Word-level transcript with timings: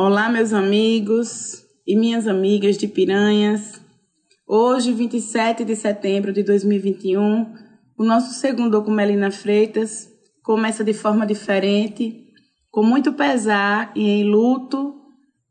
Olá, 0.00 0.28
meus 0.28 0.52
amigos 0.52 1.66
e 1.84 1.96
minhas 1.96 2.28
amigas 2.28 2.78
de 2.78 2.86
Piranhas. 2.86 3.80
Hoje, 4.46 4.92
27 4.92 5.64
de 5.64 5.74
setembro 5.74 6.32
de 6.32 6.44
2021, 6.44 7.52
o 7.98 8.04
nosso 8.04 8.34
segundo 8.34 8.80
com 8.84 8.92
Melina 8.92 9.32
Freitas 9.32 10.08
começa 10.40 10.84
de 10.84 10.94
forma 10.94 11.26
diferente, 11.26 12.28
com 12.70 12.84
muito 12.84 13.12
pesar 13.12 13.90
e 13.96 14.08
em 14.08 14.22
luto 14.22 14.94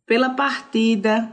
pela 0.05 0.29
partida 0.29 1.29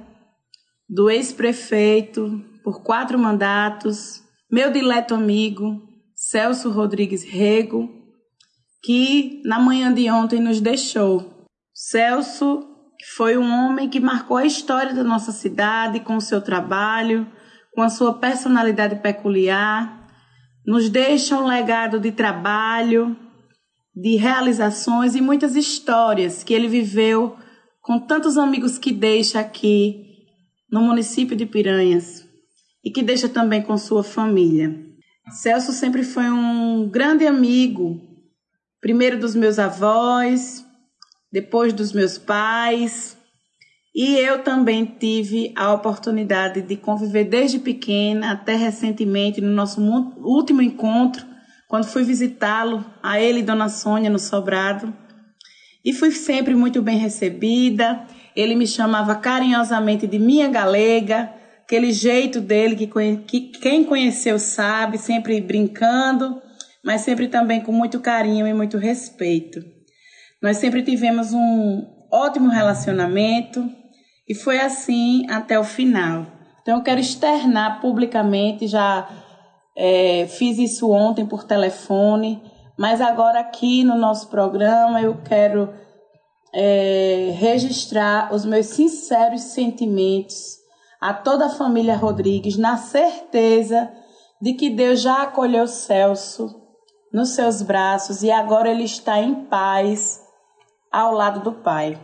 do 0.89 1.09
ex-prefeito 1.09 2.43
por 2.65 2.83
quatro 2.83 3.17
mandatos, 3.17 4.25
meu 4.51 4.73
dileto 4.73 5.15
amigo 5.15 5.81
Celso 6.17 6.69
Rodrigues 6.69 7.23
Rego, 7.23 7.89
que 8.83 9.41
na 9.45 9.61
manhã 9.61 9.95
de 9.95 10.11
ontem 10.11 10.41
nos 10.41 10.61
deixou. 10.61 11.47
Celso 11.73 12.74
foi 13.13 13.37
um 13.37 13.53
homem 13.53 13.89
que 13.89 14.01
marcou 14.01 14.37
a 14.37 14.47
história 14.47 14.95
da 14.95 15.05
nossa 15.05 15.31
cidade 15.31 16.01
com 16.01 16.17
o 16.17 16.21
seu 16.21 16.41
trabalho, 16.41 17.27
com 17.73 17.83
a 17.83 17.91
sua 17.91 18.15
personalidade 18.15 18.97
peculiar, 18.97 20.09
nos 20.67 20.89
deixa 20.89 21.37
um 21.37 21.47
legado 21.47 22.01
de 22.01 22.11
trabalho, 22.11 23.17
de 23.95 24.17
realizações 24.17 25.15
e 25.15 25.21
muitas 25.21 25.55
histórias 25.55 26.43
que 26.43 26.55
ele 26.55 26.67
viveu 26.67 27.37
com 27.83 27.99
tantos 27.99 28.39
amigos 28.39 28.79
que 28.79 28.91
deixa 28.91 29.39
aqui 29.39 30.05
no 30.71 30.81
município 30.81 31.37
de 31.37 31.45
Piranhas 31.45 32.27
e 32.83 32.91
que 32.91 33.03
deixa 33.03 33.29
também 33.29 33.63
com 33.63 33.77
sua 33.77 34.03
família. 34.03 34.75
Celso 35.31 35.73
sempre 35.73 36.03
foi 36.03 36.31
um 36.31 36.89
grande 36.89 37.27
amigo, 37.27 38.01
primeiro 38.81 39.19
dos 39.19 39.35
meus 39.35 39.59
avós, 39.59 40.64
depois 41.35 41.73
dos 41.73 41.93
meus 41.93 42.17
pais, 42.17 43.17
e 43.93 44.17
eu 44.17 44.45
também 44.45 44.85
tive 44.85 45.53
a 45.57 45.73
oportunidade 45.73 46.63
de 46.63 46.77
conviver 46.77 47.25
desde 47.25 47.59
pequena 47.59 48.31
até 48.31 48.55
recentemente 48.55 49.41
no 49.41 49.51
nosso 49.51 49.81
último 50.19 50.63
encontro, 50.63 51.27
quando 51.69 51.87
fui 51.87 52.05
visitá-lo, 52.05 52.85
a 53.03 53.21
ele 53.21 53.41
e 53.41 53.43
Dona 53.43 53.69
Sônia 53.69 54.09
no 54.09 54.19
Sobrado. 54.21 54.95
E 55.85 55.93
fui 55.93 56.13
sempre 56.13 56.55
muito 56.55 56.81
bem 56.81 56.99
recebida. 56.99 58.07
Ele 58.37 58.55
me 58.55 58.67
chamava 58.67 59.17
carinhosamente 59.17 60.07
de 60.07 60.21
minha 60.21 60.49
galega, 60.49 61.33
aquele 61.65 61.91
jeito 61.91 62.41
dele 62.41 62.77
que, 62.77 63.17
que 63.27 63.41
quem 63.59 63.83
conheceu 63.83 64.39
sabe, 64.39 64.99
sempre 64.99 65.41
brincando, 65.41 66.41
mas 66.85 67.01
sempre 67.01 67.27
também 67.27 67.61
com 67.61 67.73
muito 67.73 67.99
carinho 67.99 68.47
e 68.47 68.55
muito 68.55 68.79
respeito. 68.79 69.74
Nós 70.45 70.59
sempre 70.59 70.83
tivemos 70.83 71.33
um 71.33 71.87
ótimo 72.13 72.51
relacionamento 72.51 73.67
e 74.29 74.35
foi 74.35 74.61
assim 74.61 75.25
até 75.31 75.59
o 75.59 75.65
final. 75.65 76.27
Então 76.61 76.77
eu 76.77 76.83
quero 76.83 77.01
externar 77.01 77.81
publicamente, 77.81 78.69
já 78.69 79.09
é, 79.75 80.27
fiz 80.27 80.59
isso 80.59 80.91
ontem 80.91 81.25
por 81.25 81.45
telefone, 81.45 82.43
mas 82.79 83.01
agora 83.01 83.41
aqui 83.41 83.85
no 83.85 83.97
nosso 83.97 84.29
programa 84.29 85.01
eu 85.01 85.17
quero 85.23 85.73
é, 86.53 87.33
registrar 87.39 88.31
os 88.31 88.45
meus 88.45 88.67
sinceros 88.67 89.41
sentimentos 89.41 90.59
a 91.01 91.15
toda 91.15 91.47
a 91.47 91.57
família 91.57 91.97
Rodrigues, 91.97 92.59
na 92.59 92.77
certeza 92.77 93.91
de 94.43 94.53
que 94.53 94.69
Deus 94.69 95.01
já 95.01 95.23
acolheu 95.23 95.67
Celso 95.67 96.55
nos 97.11 97.31
seus 97.31 97.63
braços 97.63 98.23
e 98.23 98.31
agora 98.31 98.69
ele 98.69 98.85
está 98.85 99.19
em 99.19 99.47
paz 99.47 100.23
ao 100.95 101.13
lado 101.13 101.41
do 101.41 101.53
Pai. 101.53 101.99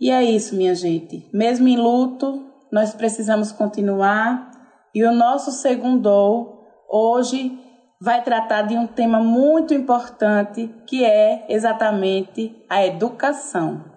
E 0.00 0.10
é 0.10 0.22
isso, 0.22 0.56
minha 0.56 0.74
gente. 0.74 1.28
Mesmo 1.32 1.68
em 1.68 1.76
luto, 1.76 2.44
nós 2.72 2.92
precisamos 2.92 3.52
continuar 3.52 4.50
e 4.92 5.04
o 5.04 5.12
nosso 5.12 5.52
segundo 5.52 6.58
hoje 6.90 7.56
vai 8.00 8.22
tratar 8.22 8.62
de 8.62 8.76
um 8.76 8.86
tema 8.86 9.20
muito 9.20 9.72
importante 9.72 10.74
que 10.86 11.04
é 11.04 11.46
exatamente 11.48 12.54
a 12.68 12.84
educação. 12.84 13.95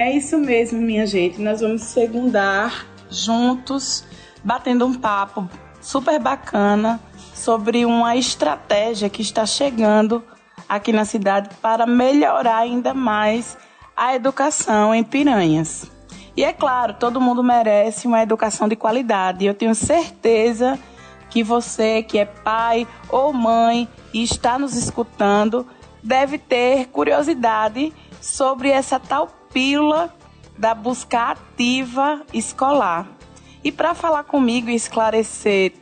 É 0.00 0.10
isso 0.10 0.38
mesmo, 0.38 0.80
minha 0.80 1.06
gente. 1.06 1.38
Nós 1.42 1.60
vamos 1.60 1.82
segundar 1.82 2.86
juntos, 3.10 4.02
batendo 4.42 4.86
um 4.86 4.94
papo 4.94 5.46
super 5.78 6.18
bacana 6.18 6.98
sobre 7.34 7.84
uma 7.84 8.16
estratégia 8.16 9.10
que 9.10 9.20
está 9.20 9.44
chegando 9.44 10.24
aqui 10.66 10.90
na 10.90 11.04
cidade 11.04 11.50
para 11.60 11.86
melhorar 11.86 12.56
ainda 12.56 12.94
mais 12.94 13.58
a 13.94 14.14
educação 14.14 14.94
em 14.94 15.04
Piranhas. 15.04 15.90
E 16.34 16.44
é 16.44 16.52
claro, 16.54 16.94
todo 16.94 17.20
mundo 17.20 17.44
merece 17.44 18.06
uma 18.06 18.22
educação 18.22 18.68
de 18.68 18.76
qualidade. 18.76 19.44
Eu 19.44 19.52
tenho 19.52 19.74
certeza 19.74 20.78
que 21.28 21.42
você 21.42 22.02
que 22.02 22.16
é 22.16 22.24
pai 22.24 22.88
ou 23.10 23.34
mãe 23.34 23.86
e 24.14 24.22
está 24.22 24.58
nos 24.58 24.74
escutando 24.76 25.66
deve 26.02 26.38
ter 26.38 26.86
curiosidade 26.86 27.92
sobre 28.18 28.70
essa 28.70 28.98
tal 28.98 29.39
pílula 29.52 30.14
da 30.56 30.74
busca 30.74 31.30
ativa 31.30 32.22
escolar. 32.32 33.06
E 33.62 33.70
para 33.70 33.94
falar 33.94 34.24
comigo 34.24 34.70
e 34.70 34.74
esclarecer 34.74 35.72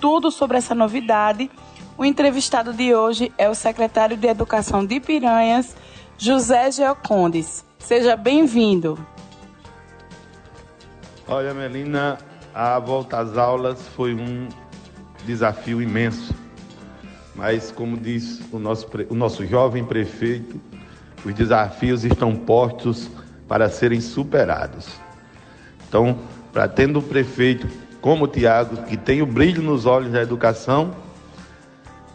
tudo 0.00 0.30
sobre 0.30 0.58
essa 0.58 0.74
novidade, 0.74 1.50
o 1.96 2.04
entrevistado 2.04 2.72
de 2.72 2.94
hoje 2.94 3.32
é 3.36 3.48
o 3.48 3.54
secretário 3.54 4.16
de 4.16 4.26
Educação 4.26 4.84
de 4.84 4.98
Piranhas, 4.98 5.76
José 6.16 6.70
Geocondes. 6.70 7.64
Seja 7.78 8.16
bem-vindo. 8.16 8.98
Olha, 11.28 11.54
Melina, 11.54 12.18
a 12.54 12.78
volta 12.78 13.18
às 13.18 13.36
aulas 13.36 13.86
foi 13.88 14.14
um 14.14 14.48
desafio 15.24 15.80
imenso. 15.80 16.34
Mas, 17.34 17.70
como 17.70 17.96
diz 17.96 18.40
o 18.52 18.58
nosso, 18.58 18.86
o 19.08 19.14
nosso 19.14 19.46
jovem 19.46 19.84
prefeito, 19.84 20.60
os 21.24 21.34
desafios 21.34 22.04
estão 22.04 22.34
postos 22.34 23.10
para 23.48 23.68
serem 23.68 24.00
superados. 24.00 24.88
Então, 25.88 26.18
para 26.52 26.68
tendo 26.68 26.98
um 26.98 27.02
prefeito 27.02 27.68
como 28.00 28.24
o 28.24 28.28
Tiago, 28.28 28.82
que 28.84 28.96
tem 28.96 29.22
o 29.22 29.26
brilho 29.26 29.62
nos 29.62 29.86
olhos 29.86 30.10
da 30.12 30.22
educação 30.22 30.94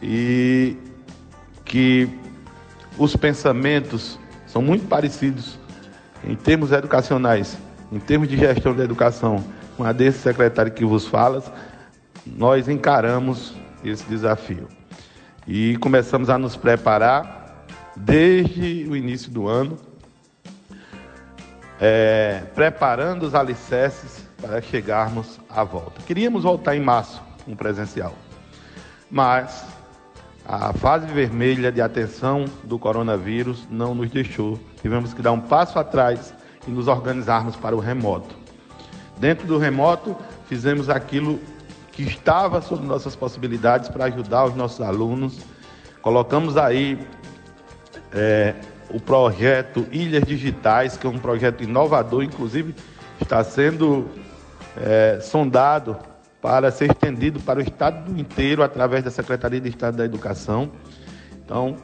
e 0.01 0.75
que 1.63 2.09
os 2.97 3.15
pensamentos 3.15 4.19
são 4.45 4.61
muito 4.61 4.87
parecidos 4.87 5.57
em 6.23 6.35
termos 6.35 6.71
educacionais, 6.71 7.57
em 7.91 7.99
termos 7.99 8.27
de 8.27 8.37
gestão 8.37 8.75
da 8.75 8.83
educação, 8.83 9.43
com 9.77 9.83
a 9.83 9.91
desse 9.91 10.19
secretário 10.19 10.71
que 10.71 10.83
vos 10.83 11.05
fala, 11.05 11.43
nós 12.25 12.67
encaramos 12.67 13.53
esse 13.83 14.03
desafio. 14.05 14.67
E 15.47 15.77
começamos 15.77 16.29
a 16.29 16.37
nos 16.37 16.57
preparar 16.57 17.36
desde 17.97 18.87
o 18.89 18.95
início 18.95 19.31
do 19.31 19.47
ano, 19.47 19.77
é, 21.79 22.43
preparando 22.53 23.23
os 23.23 23.35
alicerces 23.35 24.27
para 24.41 24.61
chegarmos 24.61 25.39
à 25.49 25.63
volta. 25.63 26.01
Queríamos 26.03 26.43
voltar 26.43 26.75
em 26.75 26.79
março 26.79 27.21
com 27.43 27.51
um 27.51 27.55
presencial, 27.55 28.13
mas 29.09 29.65
a 30.45 30.71
fase 30.73 31.07
vermelha 31.07 31.71
de 31.71 31.81
atenção 31.81 32.45
do 32.63 32.79
coronavírus 32.79 33.67
não 33.69 33.93
nos 33.93 34.09
deixou. 34.09 34.59
Tivemos 34.81 35.13
que 35.13 35.21
dar 35.21 35.31
um 35.31 35.41
passo 35.41 35.77
atrás 35.77 36.33
e 36.67 36.71
nos 36.71 36.87
organizarmos 36.87 37.55
para 37.55 37.75
o 37.75 37.79
remoto. 37.79 38.35
Dentro 39.17 39.47
do 39.47 39.57
remoto, 39.57 40.15
fizemos 40.47 40.89
aquilo 40.89 41.39
que 41.91 42.03
estava 42.03 42.61
sob 42.61 42.85
nossas 42.85 43.15
possibilidades 43.15 43.89
para 43.89 44.05
ajudar 44.05 44.45
os 44.45 44.55
nossos 44.55 44.81
alunos. 44.81 45.39
Colocamos 46.01 46.55
aí 46.55 46.97
é, 48.13 48.55
o 48.89 48.99
projeto 48.99 49.85
Ilhas 49.91 50.23
Digitais, 50.23 50.97
que 50.97 51.05
é 51.05 51.09
um 51.09 51.19
projeto 51.19 51.63
inovador, 51.63 52.23
inclusive 52.23 52.73
está 53.21 53.43
sendo 53.43 54.07
é, 54.77 55.19
sondado 55.21 55.97
para 56.41 56.71
ser 56.71 56.91
estendido 56.91 57.39
para 57.39 57.59
o 57.59 57.61
estado 57.61 58.17
inteiro 58.19 58.63
através 58.63 59.03
da 59.03 59.11
Secretaria 59.11 59.59
de 59.59 59.69
Estado 59.69 59.97
da 59.97 60.05
Educação. 60.05 60.71
Então, 61.43 61.75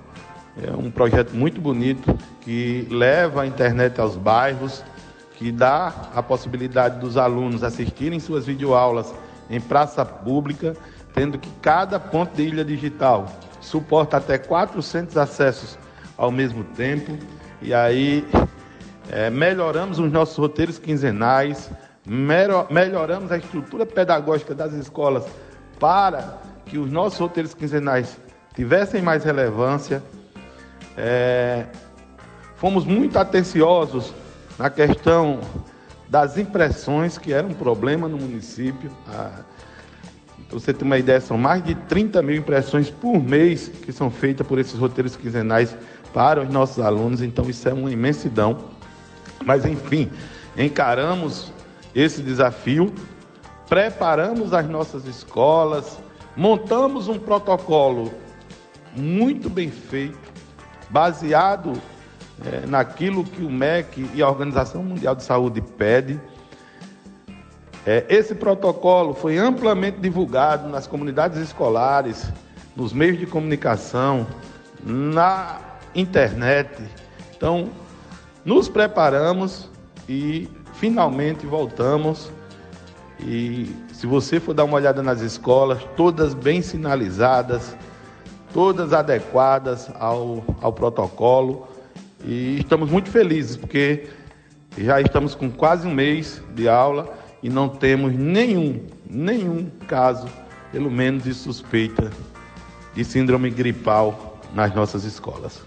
é 0.62 0.72
um 0.72 0.92
projeto 0.92 1.34
muito 1.34 1.60
bonito 1.60 2.16
que 2.42 2.88
leva 2.90 3.42
a 3.42 3.48
internet 3.48 4.00
aos 4.00 4.16
bairros, 4.16 4.84
que 5.36 5.52
dá 5.52 5.94
a 6.16 6.22
possibilidade 6.22 7.00
dos 7.00 7.18
alunos 7.18 7.64
assistirem 7.64 8.20
suas 8.20 8.46
videoaulas 8.46 9.14
em 9.50 9.60
praça 9.60 10.06
pública, 10.06 10.76
tendo 11.14 11.38
que 11.40 11.50
cada 11.62 12.00
ponto 12.00 12.36
de 12.36 12.44
ilha 12.44 12.64
digital 12.64 13.26
suporta 13.60 14.18
até 14.18 14.38
400 14.38 15.18
acessos 15.18 15.78
ao 16.18 16.32
mesmo 16.32 16.64
tempo. 16.64 17.18
E 17.62 17.74
aí 17.74 18.28
é, 19.10 19.30
melhoramos 19.30 20.00
os 20.00 20.12
nossos 20.12 20.38
roteiros 20.38 20.80
quinzenais, 20.80 21.70
melhoramos 22.70 23.32
a 23.32 23.38
estrutura 23.38 23.86
pedagógica 23.86 24.54
das 24.54 24.74
escolas 24.74 25.26
para 25.80 26.40
que 26.66 26.78
os 26.78 26.92
nossos 26.92 27.20
roteiros 27.20 27.54
quinzenais 27.54 28.18
tivessem 28.56 29.02
mais 29.02 29.24
relevância. 29.24 30.04
É, 30.98 31.66
fomos 32.56 32.86
muito 32.86 33.18
atenciosos 33.18 34.14
na 34.58 34.70
questão 34.70 35.40
das 36.08 36.38
impressões, 36.38 37.18
que 37.18 37.34
era 37.34 37.46
um 37.46 37.54
problema 37.54 38.08
no 38.08 38.18
município. 38.18 38.92
Ah, 39.08 39.42
para 40.48 40.60
você 40.60 40.72
ter 40.72 40.84
uma 40.84 40.98
ideia, 40.98 41.20
são 41.20 41.38
mais 41.38 41.64
de 41.64 41.74
30 41.74 42.22
mil 42.22 42.36
impressões 42.36 42.90
por 42.90 43.20
mês 43.20 43.68
que 43.68 43.92
são 43.92 44.12
feitas 44.12 44.46
por 44.46 44.60
esses 44.60 44.78
roteiros 44.78 45.16
quinzenais 45.16 45.76
para 46.14 46.42
os 46.42 46.50
nossos 46.50 46.80
alunos, 46.84 47.22
então 47.22 47.50
isso 47.50 47.68
é 47.68 47.74
uma 47.74 47.92
imensidão. 47.92 48.58
Mas, 49.44 49.66
enfim, 49.66 50.12
encaramos 50.58 51.52
esse 51.94 52.22
desafio, 52.22 52.94
preparamos 53.68 54.54
as 54.54 54.68
nossas 54.70 55.06
escolas, 55.06 56.00
montamos 56.38 57.08
um 57.08 57.18
protocolo 57.18 58.14
muito 58.96 59.50
bem 59.50 59.70
feito, 59.72 60.32
baseado 60.90 61.74
é, 62.46 62.66
naquilo 62.68 63.24
que 63.24 63.44
o 63.44 63.50
MEC 63.50 64.10
e 64.14 64.22
a 64.22 64.30
Organização 64.30 64.84
Mundial 64.84 65.16
de 65.16 65.24
Saúde 65.24 65.62
pede. 65.62 66.20
É, 67.86 68.06
esse 68.08 68.34
protocolo 68.36 69.14
foi 69.14 69.38
amplamente 69.38 70.00
divulgado 70.00 70.70
nas 70.70 70.88
comunidades 70.88 71.38
escolares, 71.40 72.32
nos 72.76 72.94
meios 72.94 73.20
de 73.20 73.26
comunicação, 73.26 74.26
na 74.84 75.60
internet. 75.96 76.84
Então, 77.36 77.70
nos 78.46 78.68
preparamos 78.70 79.70
e 80.08 80.50
finalmente 80.76 81.46
voltamos. 81.46 82.32
E 83.20 83.74
se 83.94 84.06
você 84.06 84.40
for 84.40 84.54
dar 84.54 84.66
uma 84.66 84.76
olhada 84.76 85.02
nas 85.02 85.22
escolas, 85.22 85.82
todas 85.96 86.34
bem 86.34 86.62
sinalizadas, 86.62 87.76
todas 88.54 88.94
adequadas 88.94 89.90
ao, 90.00 90.44
ao 90.62 90.74
protocolo. 90.74 91.68
E 92.26 92.60
estamos 92.60 92.90
muito 92.90 93.10
felizes 93.10 93.58
porque 93.58 94.08
já 94.78 95.00
estamos 95.02 95.36
com 95.36 95.52
quase 95.52 95.88
um 95.88 95.94
mês 95.94 96.42
de 96.56 96.68
aula 96.68 97.14
e 97.42 97.50
não 97.50 97.68
temos 97.70 98.14
nenhum, 98.14 98.86
nenhum 99.10 99.70
caso, 99.88 100.28
pelo 100.72 100.90
menos 100.90 101.24
de 101.24 101.34
suspeita 101.34 102.12
de 102.96 103.04
síndrome 103.04 103.50
gripal 103.50 104.40
nas 104.54 104.74
nossas 104.74 105.04
escolas. 105.04 105.62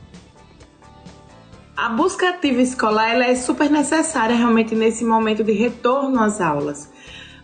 A 1.76 1.90
busca 1.90 2.30
ativa 2.30 2.62
escolar 2.62 3.10
ela 3.10 3.26
é 3.26 3.34
super 3.34 3.68
necessária 3.68 4.34
realmente 4.34 4.74
nesse 4.74 5.04
momento 5.04 5.44
de 5.44 5.52
retorno 5.52 6.22
às 6.22 6.40
aulas. 6.40 6.90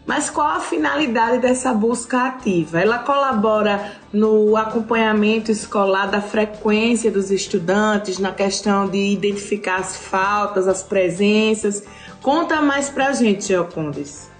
Mas 0.06 0.30
qual 0.30 0.46
a 0.46 0.58
finalidade 0.58 1.38
dessa 1.38 1.74
busca 1.74 2.28
ativa? 2.28 2.80
Ela 2.80 3.00
colabora 3.00 3.92
no 4.10 4.56
acompanhamento 4.56 5.52
escolar 5.52 6.06
da 6.06 6.22
frequência 6.22 7.10
dos 7.10 7.30
estudantes, 7.30 8.18
na 8.18 8.32
questão 8.32 8.88
de 8.88 9.12
identificar 9.12 9.76
as 9.76 9.96
faltas, 9.98 10.66
as 10.66 10.82
presenças. 10.82 11.84
Conta 12.22 12.62
mais 12.62 12.88
pra 12.88 13.12
gente, 13.12 13.48
Geocondes. 13.48 14.30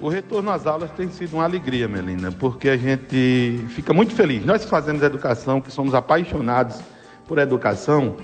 O 0.00 0.08
retorno 0.08 0.50
às 0.50 0.66
aulas 0.66 0.90
tem 0.92 1.10
sido 1.10 1.34
uma 1.34 1.44
alegria, 1.44 1.86
Melina, 1.86 2.32
porque 2.32 2.70
a 2.70 2.76
gente 2.76 3.66
fica 3.68 3.92
muito 3.92 4.14
feliz. 4.14 4.46
Nós 4.46 4.64
que 4.64 4.70
fazemos 4.70 5.02
educação, 5.02 5.60
que 5.60 5.70
somos 5.70 5.94
apaixonados 5.94 6.80
por 7.26 7.38
educação, 7.38 8.16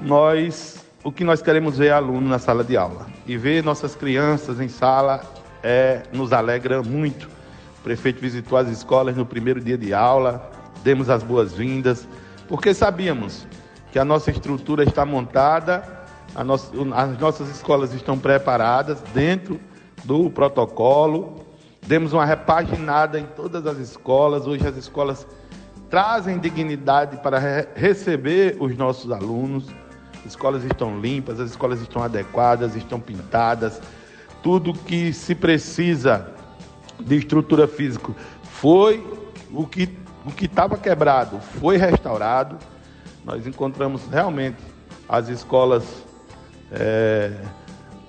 nós 0.00 0.78
o 1.04 1.12
que 1.12 1.22
nós 1.22 1.40
queremos 1.40 1.78
ver 1.78 1.86
é 1.86 1.90
aluno 1.92 2.28
na 2.28 2.38
sala 2.38 2.64
de 2.64 2.76
aula. 2.76 3.06
E 3.26 3.36
ver 3.36 3.62
nossas 3.62 3.94
crianças 3.94 4.60
em 4.60 4.68
sala 4.68 5.22
é, 5.62 6.02
nos 6.12 6.32
alegra 6.32 6.82
muito. 6.82 7.28
O 7.78 7.82
prefeito 7.82 8.20
visitou 8.20 8.58
as 8.58 8.68
escolas 8.68 9.16
no 9.16 9.24
primeiro 9.24 9.60
dia 9.60 9.78
de 9.78 9.94
aula, 9.94 10.50
demos 10.82 11.08
as 11.08 11.22
boas-vindas, 11.22 12.06
porque 12.48 12.74
sabíamos 12.74 13.46
que 13.92 13.98
a 13.98 14.04
nossa 14.04 14.30
estrutura 14.30 14.82
está 14.82 15.06
montada, 15.06 15.82
nossa, 16.44 16.70
as 16.94 17.18
nossas 17.18 17.48
escolas 17.48 17.94
estão 17.94 18.18
preparadas 18.18 19.00
dentro 19.14 19.60
do 20.04 20.28
protocolo. 20.28 21.46
Demos 21.86 22.12
uma 22.12 22.26
repaginada 22.26 23.18
em 23.18 23.24
todas 23.24 23.66
as 23.66 23.78
escolas. 23.78 24.46
Hoje 24.46 24.66
as 24.66 24.76
escolas 24.76 25.26
trazem 25.88 26.38
dignidade 26.38 27.16
para 27.22 27.38
re 27.38 27.68
receber 27.74 28.56
os 28.60 28.76
nossos 28.76 29.10
alunos. 29.10 29.72
As 30.28 30.32
escolas 30.32 30.62
estão 30.62 31.00
limpas, 31.00 31.40
as 31.40 31.48
escolas 31.52 31.80
estão 31.80 32.02
adequadas, 32.02 32.76
estão 32.76 33.00
pintadas, 33.00 33.80
tudo 34.42 34.74
que 34.74 35.10
se 35.10 35.34
precisa 35.34 36.34
de 37.00 37.16
estrutura 37.16 37.66
física 37.66 38.12
foi 38.42 39.02
o 39.50 39.66
que 39.66 39.88
o 40.26 40.30
que 40.30 40.44
estava 40.44 40.76
quebrado 40.76 41.40
foi 41.58 41.78
restaurado. 41.78 42.58
Nós 43.24 43.46
encontramos 43.46 44.02
realmente 44.06 44.58
as 45.08 45.30
escolas 45.30 46.04
é, 46.70 47.32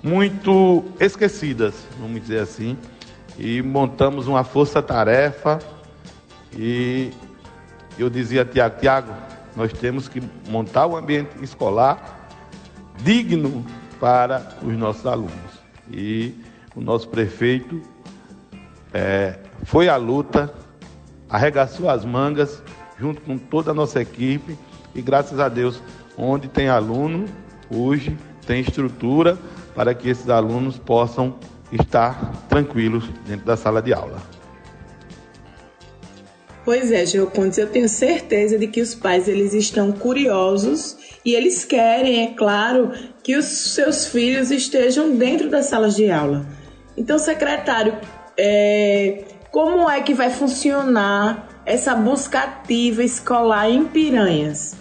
muito 0.02 0.84
esquecidas, 1.00 1.86
vamos 1.98 2.20
dizer 2.20 2.40
assim, 2.40 2.76
e 3.38 3.62
montamos 3.62 4.26
uma 4.26 4.44
força-tarefa. 4.44 5.58
E 6.52 7.12
eu 7.98 8.10
dizia 8.10 8.42
a 8.42 8.44
Tiago, 8.44 8.78
Tiago, 8.78 9.29
nós 9.56 9.72
temos 9.72 10.08
que 10.08 10.22
montar 10.48 10.86
um 10.86 10.96
ambiente 10.96 11.30
escolar 11.42 12.28
digno 13.02 13.64
para 13.98 14.56
os 14.62 14.76
nossos 14.76 15.06
alunos. 15.06 15.60
E 15.90 16.34
o 16.74 16.80
nosso 16.80 17.08
prefeito 17.08 17.82
é, 18.92 19.38
foi 19.64 19.88
à 19.88 19.96
luta, 19.96 20.52
arregaçou 21.28 21.88
as 21.88 22.04
mangas, 22.04 22.62
junto 22.98 23.20
com 23.22 23.38
toda 23.38 23.70
a 23.70 23.74
nossa 23.74 24.00
equipe, 24.00 24.56
e 24.94 25.02
graças 25.02 25.38
a 25.38 25.48
Deus, 25.48 25.82
onde 26.16 26.48
tem 26.48 26.68
aluno, 26.68 27.26
hoje 27.70 28.16
tem 28.46 28.60
estrutura 28.60 29.38
para 29.74 29.94
que 29.94 30.08
esses 30.08 30.28
alunos 30.28 30.76
possam 30.78 31.36
estar 31.72 32.32
tranquilos 32.48 33.08
dentro 33.26 33.46
da 33.46 33.56
sala 33.56 33.80
de 33.80 33.92
aula. 33.92 34.18
Pois 36.70 36.92
é, 36.92 37.04
Geocondes, 37.04 37.58
eu 37.58 37.66
tenho 37.66 37.88
certeza 37.88 38.56
de 38.56 38.68
que 38.68 38.80
os 38.80 38.94
pais 38.94 39.26
eles 39.26 39.54
estão 39.54 39.90
curiosos 39.90 40.96
e 41.24 41.34
eles 41.34 41.64
querem, 41.64 42.22
é 42.22 42.28
claro, 42.28 42.92
que 43.24 43.36
os 43.36 43.44
seus 43.44 44.06
filhos 44.06 44.52
estejam 44.52 45.16
dentro 45.16 45.50
das 45.50 45.66
salas 45.66 45.96
de 45.96 46.08
aula. 46.12 46.46
Então, 46.96 47.18
secretário, 47.18 47.98
é, 48.38 49.24
como 49.50 49.90
é 49.90 50.00
que 50.00 50.14
vai 50.14 50.30
funcionar 50.30 51.48
essa 51.66 51.92
busca 51.92 52.38
ativa 52.38 53.02
escolar 53.02 53.68
em 53.68 53.86
Piranhas? 53.86 54.76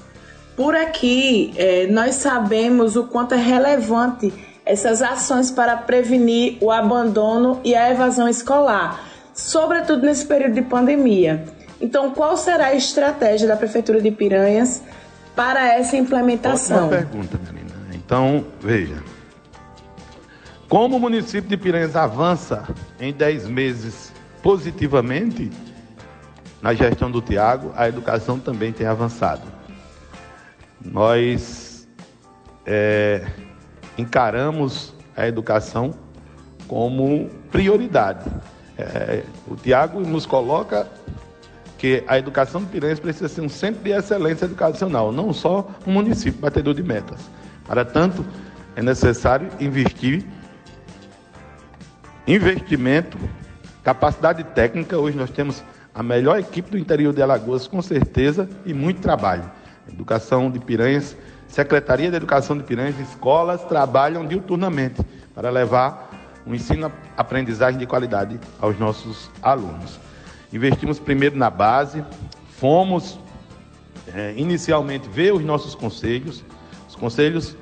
Por 0.56 0.76
aqui, 0.76 1.56
é, 1.58 1.88
nós 1.88 2.14
sabemos 2.14 2.96
o 2.96 3.06
quanto 3.06 3.34
é 3.34 3.38
relevante 3.38 4.32
essas 4.64 5.02
ações 5.02 5.50
para 5.50 5.76
prevenir 5.76 6.56
o 6.62 6.70
abandono 6.70 7.60
e 7.64 7.74
a 7.74 7.90
evasão 7.90 8.30
escolar, 8.30 9.10
sobretudo 9.34 10.06
nesse 10.06 10.28
período 10.28 10.54
de 10.54 10.62
pandemia. 10.62 11.58
Então, 11.82 12.12
qual 12.12 12.36
será 12.36 12.68
a 12.68 12.76
estratégia 12.76 13.48
da 13.48 13.56
Prefeitura 13.56 14.02
de 14.02 14.12
Piranhas 14.12 14.84
para 15.36 15.74
essa 15.74 15.96
implementação? 15.96 16.88
Ótima 16.88 16.98
pergunta, 16.98 17.38
menina. 17.54 17.70
Então, 17.94 18.46
veja. 18.60 19.02
Como 20.68 20.98
o 20.98 21.00
município 21.00 21.50
de 21.50 21.58
Piranhas 21.58 21.96
avança 21.96 22.68
em 23.00 23.14
10 23.14 23.48
meses 23.48 24.12
positivamente 24.44 25.50
na 26.62 26.74
gestão 26.74 27.10
do 27.10 27.22
Tiago, 27.22 27.74
a 27.76 27.88
educação 27.88 28.40
também 28.40 28.72
tem 28.72 28.86
avançado. 28.86 29.42
Nós 30.84 31.88
é, 32.66 33.26
encaramos 33.98 34.94
a 35.16 35.28
educação 35.28 35.94
como 36.68 37.30
prioridade. 37.52 38.30
É, 38.78 39.24
o 39.48 39.56
Tiago 39.56 40.00
nos 40.02 40.26
coloca 40.26 40.88
que 41.80 42.04
a 42.08 42.20
educação 42.20 42.62
do 42.62 42.68
Piranhas 42.68 43.00
precisa 43.00 43.30
ser 43.30 43.40
um 43.40 43.48
centro 43.48 43.82
de 43.82 43.92
excelência 43.92 44.44
educacional, 44.44 45.14
não 45.14 45.32
só 45.32 45.72
um 45.88 45.94
município 45.94 46.40
batedor 46.40 46.74
de 46.74 46.84
metas. 46.84 47.22
Para 47.66 47.86
tanto, 47.86 48.24
é 48.76 48.84
necessário 48.84 49.50
investir 49.62 50.26
investimento, 52.28 53.18
capacidade 53.82 54.44
técnica. 54.44 54.98
Hoje 54.98 55.18
nós 55.18 55.30
temos 55.30 55.64
a 55.96 56.04
melhor 56.04 56.38
equipe 56.38 56.70
do 56.70 56.78
interior 56.78 57.14
de 57.14 57.22
Alagoas, 57.22 57.66
com 57.66 57.82
certeza, 57.82 58.48
e 58.66 58.74
muito 58.74 59.00
trabalho. 59.00 59.50
Educação 59.88 60.52
de 60.52 60.60
Piranhas, 60.60 61.16
Secretaria 61.48 62.12
de 62.12 62.18
Educação 62.18 62.58
de 62.58 62.64
Piranhas, 62.64 63.00
escolas 63.00 63.64
trabalham 63.64 64.28
diuturnamente 64.28 65.02
para 65.34 65.50
levar 65.50 66.12
um 66.46 66.54
ensino-aprendizagem 66.54 67.80
de 67.80 67.88
qualidade 67.88 68.38
aos 68.60 68.78
nossos 68.78 69.32
alunos. 69.42 70.09
Investimos 70.52 71.00
primeiro 71.00 71.38
na 71.38 71.50
base, 71.50 72.04
fomos 72.58 73.20
é, 74.14 74.34
inicialmente 74.36 75.08
ver 75.08 75.34
os 75.34 75.44
nossos 75.44 75.76
conselhos. 75.76 76.44
Os 76.88 76.96
conselhos 76.96 77.56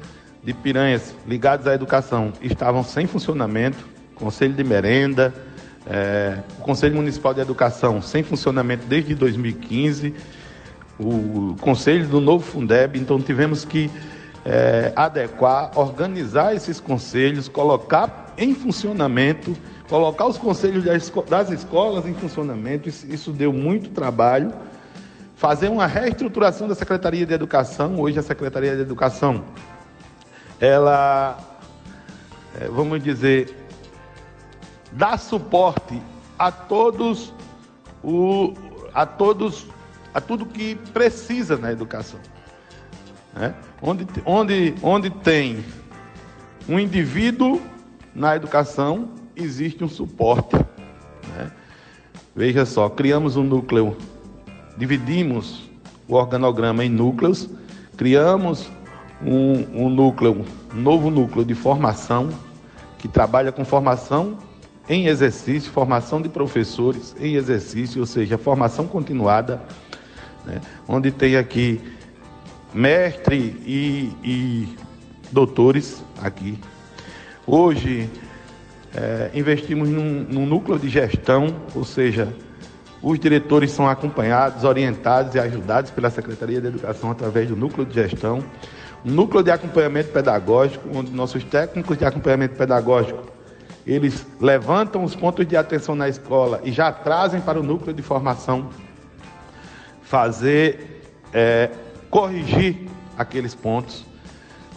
de 0.43 0.53
Piranhas 0.53 1.13
ligados 1.27 1.67
à 1.67 1.73
educação 1.73 2.31
estavam 2.41 2.83
sem 2.83 3.05
funcionamento, 3.05 3.85
conselho 4.15 4.53
de 4.53 4.63
merenda, 4.63 5.33
é, 5.85 6.39
o 6.59 6.61
Conselho 6.61 6.95
Municipal 6.95 7.33
de 7.33 7.39
Educação 7.39 8.01
sem 8.01 8.23
funcionamento 8.23 8.85
desde 8.87 9.15
2015, 9.15 10.13
o 10.99 11.55
Conselho 11.61 12.07
do 12.07 12.19
Novo 12.19 12.43
Fundeb, 12.43 12.99
então 12.99 13.21
tivemos 13.21 13.63
que 13.63 13.89
é, 14.43 14.91
adequar, 14.95 15.71
organizar 15.77 16.55
esses 16.55 16.79
conselhos, 16.79 17.47
colocar 17.47 18.33
em 18.37 18.53
funcionamento, 18.53 19.55
colocar 19.89 20.25
os 20.25 20.37
conselhos 20.37 20.83
das 20.83 21.49
escolas 21.49 22.05
em 22.05 22.13
funcionamento, 22.13 22.89
isso, 22.89 23.31
deu 23.31 23.53
muito 23.53 23.89
trabalho. 23.89 24.53
Fazer 25.35 25.69
uma 25.69 25.85
reestruturação 25.85 26.67
da 26.67 26.75
Secretaria 26.75 27.25
de 27.25 27.33
Educação, 27.33 27.99
hoje 27.99 28.19
a 28.19 28.23
Secretaria 28.23 28.75
de 28.75 28.81
Educação, 28.81 29.43
ela, 30.59 31.37
é, 32.59 32.67
vamos 32.67 33.03
dizer, 33.03 33.55
dá 34.91 35.17
suporte 35.17 36.01
a 36.39 36.51
todos 36.51 37.33
o, 38.03 38.53
a 38.93 39.05
todos 39.05 39.67
a 40.13 40.21
tudo 40.21 40.47
que 40.47 40.73
precisa 40.91 41.57
na 41.57 41.71
educação. 41.71 42.19
Né? 43.35 43.53
Onde, 43.79 44.07
onde, 44.25 44.73
onde 44.81 45.09
tem 45.11 45.63
um 46.67 46.79
indivíduo 46.79 47.61
na 48.15 48.35
educação, 48.35 49.09
existe 49.37 49.83
um 49.83 49.89
suporte. 49.89 50.55
Né? 50.55 51.51
Veja 52.35 52.65
só, 52.65 52.89
criamos 52.89 53.35
um 53.35 53.43
núcleo, 53.43 53.95
dividimos 54.77 55.69
o 56.07 56.15
organograma 56.15 56.85
em 56.85 56.89
núcleos, 56.89 57.49
criamos 57.95 58.69
um, 59.21 59.85
um 59.85 59.89
núcleo, 59.89 60.45
um 60.73 60.79
novo 60.79 61.09
núcleo 61.09 61.43
de 61.43 61.55
formação, 61.55 62.29
que 62.97 63.07
trabalha 63.07 63.51
com 63.51 63.65
formação 63.65 64.37
em 64.89 65.07
exercício, 65.07 65.71
formação 65.71 66.21
de 66.21 66.29
professores 66.29 67.15
em 67.19 67.35
exercício, 67.35 67.99
ou 67.99 68.05
seja, 68.05 68.37
formação 68.37 68.87
continuada, 68.87 69.61
né? 70.45 70.61
onde 70.87 71.11
tem 71.11 71.35
aqui 71.35 71.81
mestre 72.73 73.37
e, 73.65 74.11
e 74.23 74.77
doutores 75.31 76.03
aqui. 76.21 76.57
Hoje 77.45 78.09
é, 78.95 79.29
investimos 79.33 79.89
num, 79.89 80.25
num 80.29 80.45
núcleo 80.45 80.79
de 80.79 80.89
gestão, 80.89 81.55
ou 81.75 81.83
seja, 81.83 82.33
os 83.01 83.19
diretores 83.19 83.71
são 83.71 83.87
acompanhados, 83.87 84.63
orientados 84.63 85.35
e 85.35 85.39
ajudados 85.39 85.91
pela 85.91 86.09
Secretaria 86.09 86.59
de 86.59 86.67
Educação 86.67 87.11
através 87.11 87.47
do 87.47 87.55
núcleo 87.55 87.85
de 87.85 87.93
gestão, 87.93 88.43
um 89.05 89.11
núcleo 89.11 89.43
de 89.43 89.51
acompanhamento 89.51 90.11
pedagógico, 90.11 90.89
onde 90.93 91.11
nossos 91.11 91.43
técnicos 91.43 91.97
de 91.97 92.05
acompanhamento 92.05 92.55
pedagógico 92.55 93.37
eles 93.87 94.25
levantam 94.41 95.03
os 95.03 95.15
pontos 95.15 95.47
de 95.47 95.55
atenção 95.55 95.95
na 95.95 96.09
escola 96.09 96.59
e 96.65 96.73
já 96.73 96.91
trazem 96.91 97.39
para 97.39 97.57
o 97.57 97.63
núcleo 97.63 97.93
de 97.93 98.01
formação 98.01 98.69
fazer, 100.01 101.01
é, 101.33 101.69
corrigir 102.09 102.85
aqueles 103.17 103.55
pontos. 103.55 104.05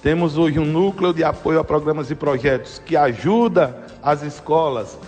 Temos 0.00 0.38
hoje 0.38 0.60
um 0.60 0.64
núcleo 0.64 1.12
de 1.12 1.24
apoio 1.24 1.58
a 1.58 1.64
programas 1.64 2.10
e 2.10 2.14
projetos 2.14 2.80
que 2.86 2.96
ajuda 2.96 3.89
as 4.02 4.22
escolas 4.22 4.98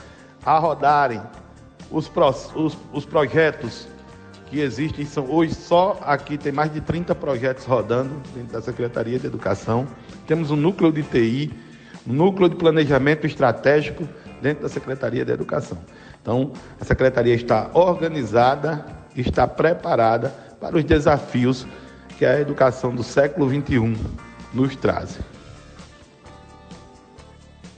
a 0.45 0.59
rodarem 0.59 1.21
os, 1.91 2.11
os, 2.55 2.77
os 2.93 3.05
projetos 3.05 3.87
que 4.47 4.61
existem. 4.61 5.05
São, 5.07 5.31
hoje 5.31 5.55
só 5.55 5.99
aqui 6.03 6.37
tem 6.37 6.53
mais 6.53 6.73
de 6.73 6.81
30 6.81 7.15
projetos 7.15 7.65
rodando 7.65 8.15
dentro 8.35 8.53
da 8.53 8.63
Secretaria 8.63 9.19
de 9.19 9.27
Educação. 9.27 9.87
Temos 10.27 10.51
um 10.51 10.57
núcleo 10.57 10.93
de 10.93 11.03
TI 11.03 11.53
núcleo 12.07 12.49
de 12.49 12.57
planejamento 12.57 13.27
estratégico 13.27 14.09
dentro 14.41 14.63
da 14.63 14.69
Secretaria 14.69 15.25
de 15.25 15.33
Educação. 15.33 15.79
Então, 16.21 16.53
a 16.81 16.85
Secretaria 16.85 17.35
está 17.35 17.71
organizada, 17.75 18.85
está 19.17 19.47
preparada 19.47 20.31
para 20.61 20.77
os 20.77 20.85
desafios 20.85 21.67
que 22.19 22.25
a 22.25 22.41
educação 22.41 22.95
do 22.95 23.03
século 23.03 23.49
XXI 23.49 23.97
nos 24.53 24.77
traz. 24.77 25.19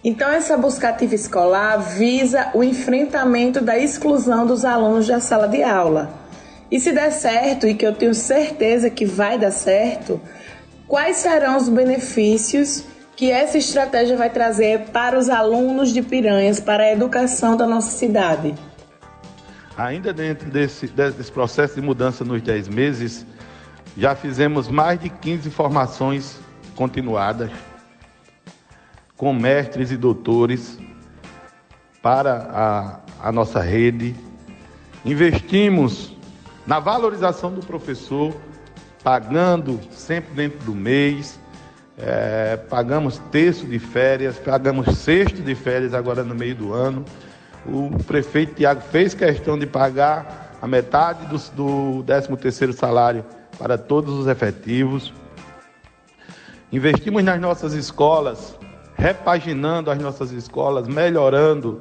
Então, 0.05 0.29
essa 0.29 0.59
busca 0.59 0.91
ativa 0.91 1.15
escolar 1.15 1.79
visa 1.79 2.51
o 2.53 2.63
enfrentamento 2.63 3.63
da 3.63 3.79
exclusão 3.79 4.47
dos 4.47 4.63
alunos 4.63 5.07
da 5.07 5.19
sala 5.19 5.49
de 5.49 5.63
aula. 5.63 6.13
E 6.71 6.79
se 6.79 6.93
der 6.93 7.11
certo, 7.11 7.67
e 7.67 7.75
que 7.75 7.87
eu 7.87 7.95
tenho 7.95 8.13
certeza 8.13 8.91
que 8.91 9.07
vai 9.07 9.39
dar 9.39 9.51
certo, 9.51 10.21
quais 10.87 11.17
serão 11.17 11.57
os 11.57 11.71
benefícios 11.71 12.85
que 13.17 13.31
essa 13.31 13.57
estratégia 13.57 14.15
vai 14.15 14.29
trazer 14.29 14.91
para 14.93 15.19
os 15.19 15.31
alunos 15.31 15.91
de 15.91 16.03
Piranhas, 16.03 16.61
para 16.61 16.83
a 16.83 16.93
educação 16.93 17.57
da 17.57 17.67
nossa 17.67 17.91
cidade? 17.91 18.55
Ainda 19.75 20.13
dentro 20.13 20.51
desse, 20.51 20.87
desse 20.87 21.33
processo 21.33 21.77
de 21.77 21.81
mudança 21.81 22.25
nos 22.25 22.43
10 22.43 22.69
meses, 22.69 23.25
já 23.97 24.15
fizemos 24.15 24.69
mais 24.69 25.01
de 25.01 25.09
15 25.09 25.49
formações 25.49 26.37
continuadas 26.77 27.51
com 29.17 29.33
mestres 29.33 29.91
e 29.91 29.97
doutores 29.97 30.79
para 32.03 32.49
a, 32.51 33.29
a 33.29 33.33
nossa 33.33 33.61
rede. 33.61 34.15
Investimos 35.05 36.17
na 36.67 36.79
valorização 36.79 37.53
do 37.53 37.65
professor, 37.65 38.35
pagando 39.03 39.81
sempre 39.91 40.35
dentro 40.35 40.59
do 40.65 40.75
mês 40.75 41.39
é, 41.97 42.57
pagamos 42.57 43.19
terço 43.31 43.67
de 43.67 43.79
férias, 43.79 44.37
pagamos 44.39 44.99
sexto 44.99 45.41
de 45.41 45.55
férias 45.55 45.95
agora 45.95 46.25
no 46.25 46.35
meio 46.35 46.55
do 46.55 46.73
ano. 46.73 47.05
O 47.67 47.91
prefeito 48.05 48.55
Tiago 48.55 48.81
fez 48.81 49.15
questão 49.15 49.59
de 49.59 49.67
pagar 49.67 50.57
a 50.61 50.67
metade 50.67 51.27
do, 51.27 51.39
do 52.01 52.05
13º 52.05 52.73
salário 52.73 53.25
para 53.59 53.79
todos 53.79 54.13
os 54.15 54.27
efetivos. 54.27 55.13
Investimos 56.73 57.23
nas 57.23 57.41
nossas 57.41 57.73
escolas, 57.75 58.59
repaginando 58.97 59.91
as 59.91 59.99
nossas 59.99 60.31
escolas, 60.31 60.87
melhorando 60.87 61.81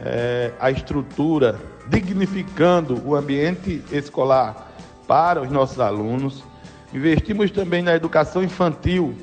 é, 0.00 0.52
a 0.60 0.70
estrutura, 0.70 1.58
dignificando 1.88 3.02
o 3.04 3.14
ambiente 3.14 3.82
escolar 3.90 4.70
para 5.06 5.40
os 5.42 5.50
nossos 5.50 5.80
alunos. 5.80 6.44
Investimos 6.92 7.50
também 7.50 7.82
na 7.82 7.94
educação 7.94 8.42
infantil, 8.42 9.14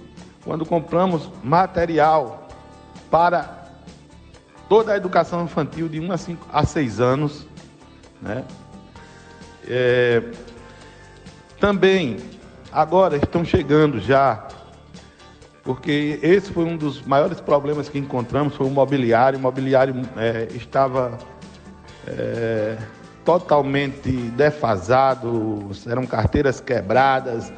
quando 0.44 0.66
compramos 0.66 1.30
material 1.44 2.48
para 3.10 3.64
toda 4.68 4.94
a 4.94 4.98
educação 4.98 5.44
infantil 5.44 5.88
de 5.88 6.00
1 6.00 6.12
a, 6.12 6.18
5, 6.18 6.48
a 6.52 6.66
6 6.66 7.00
anos. 7.00 7.48
Né? 8.22 8.44
É, 9.68 10.24
também, 11.60 12.18
agora 12.72 13.16
estão 13.16 13.46
chegando 13.46 14.00
já, 14.00 14.48
porque 15.64 16.20
esse 16.22 16.52
foi 16.52 16.66
um 16.66 16.76
dos 16.76 17.02
maiores 17.04 17.40
problemas 17.40 17.88
que 17.88 17.98
encontramos, 17.98 18.56
foi 18.56 18.68
o 18.68 18.70
mobiliário. 18.70 19.40
O 19.40 19.42
mobiliário 19.42 19.96
é, 20.18 20.48
estava 20.54 21.18
é, 22.06 22.78
totalmente 23.24 24.12
defasado, 24.12 25.72
eram 25.88 26.06
carteiras 26.06 26.60
quebradas, 26.60 27.52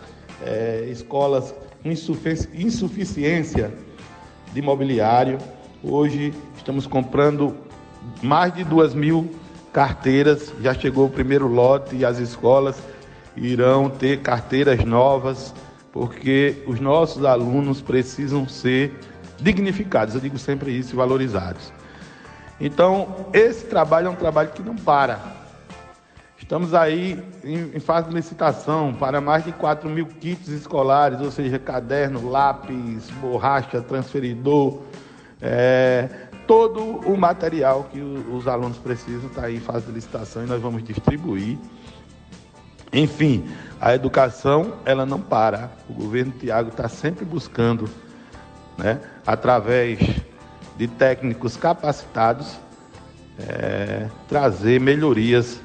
é, 0.45 0.87
escolas 0.89 1.53
insuficiência 1.83 3.73
de 4.53 4.61
mobiliário. 4.61 5.37
Hoje 5.83 6.33
estamos 6.57 6.87
comprando 6.87 7.55
mais 8.21 8.53
de 8.53 8.63
duas 8.63 8.93
mil 8.93 9.31
carteiras, 9.73 10.53
já 10.61 10.73
chegou 10.73 11.07
o 11.07 11.09
primeiro 11.09 11.47
lote 11.47 11.95
e 11.95 12.05
as 12.05 12.17
escolas 12.17 12.77
irão 13.35 13.89
ter 13.89 14.21
carteiras 14.21 14.83
novas, 14.85 15.53
porque 15.95 16.61
os 16.67 16.81
nossos 16.81 17.23
alunos 17.23 17.81
precisam 17.81 18.45
ser 18.49 18.93
dignificados, 19.39 20.13
eu 20.13 20.19
digo 20.19 20.37
sempre 20.37 20.77
isso, 20.77 20.93
valorizados. 20.93 21.71
Então, 22.59 23.27
esse 23.31 23.65
trabalho 23.67 24.07
é 24.07 24.09
um 24.09 24.15
trabalho 24.15 24.49
que 24.49 24.61
não 24.61 24.75
para. 24.75 25.21
Estamos 26.37 26.73
aí 26.73 27.23
em, 27.45 27.79
fase 27.79 28.09
de 28.09 28.13
licitação 28.13 28.93
para 28.93 29.21
mais 29.21 29.45
de 29.45 29.53
4 29.53 29.89
mil 29.89 30.05
kits 30.05 30.49
escolares, 30.49 31.21
ou 31.21 31.31
seja, 31.31 31.57
caderno, 31.57 32.29
lápis, 32.29 33.09
borracha, 33.21 33.81
transferidor, 33.81 34.81
é, 35.41 36.09
todo 36.45 36.81
o 37.09 37.15
material 37.15 37.85
que 37.89 38.01
os 38.01 38.49
alunos 38.49 38.77
precisam 38.77 39.29
está 39.29 39.45
aí 39.45 39.55
em 39.55 39.61
fase 39.61 39.85
de 39.85 39.93
licitação 39.93 40.43
e 40.43 40.45
nós 40.45 40.61
vamos 40.61 40.83
distribuir. 40.83 41.57
Enfim, 42.95 43.43
a 43.81 43.93
educação 43.93 44.75
ela 44.85 45.05
não 45.05 45.19
para. 45.19 45.69
O 45.89 45.93
governo 45.93 46.31
Tiago 46.31 46.69
está 46.69 46.87
sempre 46.87 47.25
buscando, 47.25 47.89
né, 48.77 49.01
através 49.27 49.99
de 50.77 50.87
técnicos 50.87 51.57
capacitados, 51.57 52.57
é, 53.37 54.07
trazer 54.29 54.79
melhorias 54.79 55.59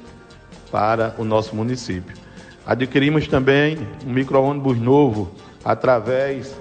para 0.69 1.15
o 1.17 1.23
nosso 1.23 1.55
município. 1.55 2.17
Adquirimos 2.65 3.29
também 3.29 3.77
um 4.05 4.11
micro-ônibus 4.11 4.77
novo 4.77 5.31
através 5.63 6.53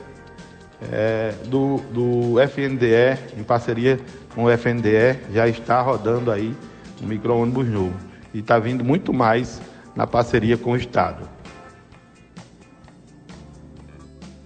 é, 0.92 1.34
do, 1.46 1.78
do 1.92 2.40
FNDE, 2.40 3.18
em 3.36 3.42
parceria 3.42 3.98
com 4.36 4.44
o 4.44 4.50
FNDE, 4.50 5.18
já 5.32 5.48
está 5.48 5.80
rodando 5.80 6.30
aí 6.30 6.54
um 7.02 7.08
micro-ônibus 7.08 7.66
novo. 7.66 7.96
E 8.32 8.38
está 8.38 8.56
vindo 8.60 8.84
muito 8.84 9.12
mais 9.12 9.60
na 9.94 10.06
parceria 10.06 10.56
com 10.56 10.72
o 10.72 10.76
Estado. 10.76 11.28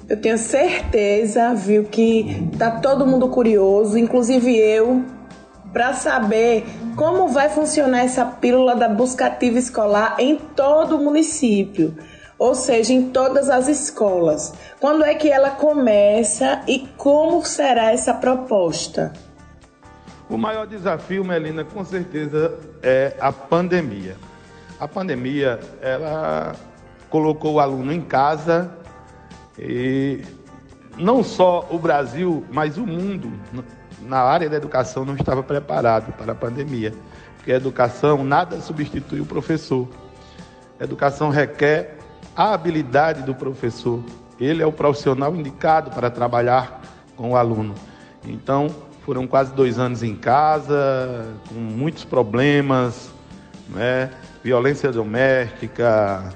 Eu 0.09 0.21
tenho 0.21 0.37
certeza, 0.37 1.55
viu, 1.55 1.85
que 1.85 2.49
tá 2.59 2.73
todo 2.73 3.07
mundo 3.07 3.29
curioso, 3.29 3.97
inclusive 3.97 4.55
eu, 4.55 5.03
para 5.73 5.95
saber 5.95 6.65
como 6.95 7.29
vai 7.29 7.49
funcionar 7.49 8.05
essa 8.05 8.25
pílula 8.25 8.77
da 8.77 8.89
busca 8.89 9.27
ativa 9.27 9.59
escolar 9.59 10.17
em 10.19 10.37
todo 10.37 10.97
o 10.97 11.03
município, 11.03 11.97
ou 12.39 12.55
seja, 12.55 12.93
em 12.93 13.11
todas 13.11 13.49
as 13.49 13.67
escolas. 13.67 14.53
Quando 14.79 15.05
é 15.05 15.15
que 15.15 15.31
ela 15.31 15.51
começa 15.51 16.61
e 16.69 16.87
como 16.99 17.45
será 17.45 17.93
essa 17.93 18.13
proposta? 18.13 19.13
O 20.29 20.37
maior 20.37 20.67
desafio, 20.67 21.25
Melina, 21.25 21.65
com 21.65 21.85
certeza 21.85 22.59
é 22.83 23.15
a 23.19 23.33
pandemia. 23.33 24.17
A 24.85 24.89
pandemia, 24.89 25.59
ela 25.81 26.55
colocou 27.09 27.55
o 27.55 27.59
aluno 27.59 27.91
em 27.91 28.03
casa 28.03 28.71
e 29.59 30.21
não 30.99 31.25
só 31.25 31.67
o 31.71 31.79
Brasil, 31.79 32.45
mas 32.53 32.77
o 32.77 32.87
mundo 32.87 33.33
na 34.03 34.19
área 34.19 34.47
da 34.51 34.59
educação 34.59 35.07
não 35.07 35.15
estava 35.15 35.43
preparado 35.43 36.13
para 36.13 36.33
a 36.33 36.35
pandemia, 36.35 36.93
porque 37.39 37.51
a 37.51 37.57
educação 37.57 38.23
nada 38.23 38.61
substitui 38.61 39.23
o 39.23 39.25
professor. 39.25 39.89
A 40.79 40.85
educação 40.85 41.31
requer 41.31 41.97
a 42.37 42.53
habilidade 42.53 43.23
do 43.23 43.35
professor. 43.35 44.05
Ele 44.39 44.63
é 44.63 44.67
o 44.67 44.73
profissional 44.73 45.35
indicado 45.35 45.93
para 45.93 46.11
trabalhar 46.11 46.83
com 47.17 47.31
o 47.31 47.37
aluno. 47.37 47.75
Então, 48.23 48.69
foram 49.03 49.27
quase 49.27 49.51
dois 49.55 49.79
anos 49.79 50.03
em 50.03 50.15
casa, 50.15 51.35
com 51.49 51.55
muitos 51.55 52.05
problemas, 52.05 53.11
né? 53.71 54.11
Violência 54.45 54.93
doméstica, 54.93 56.31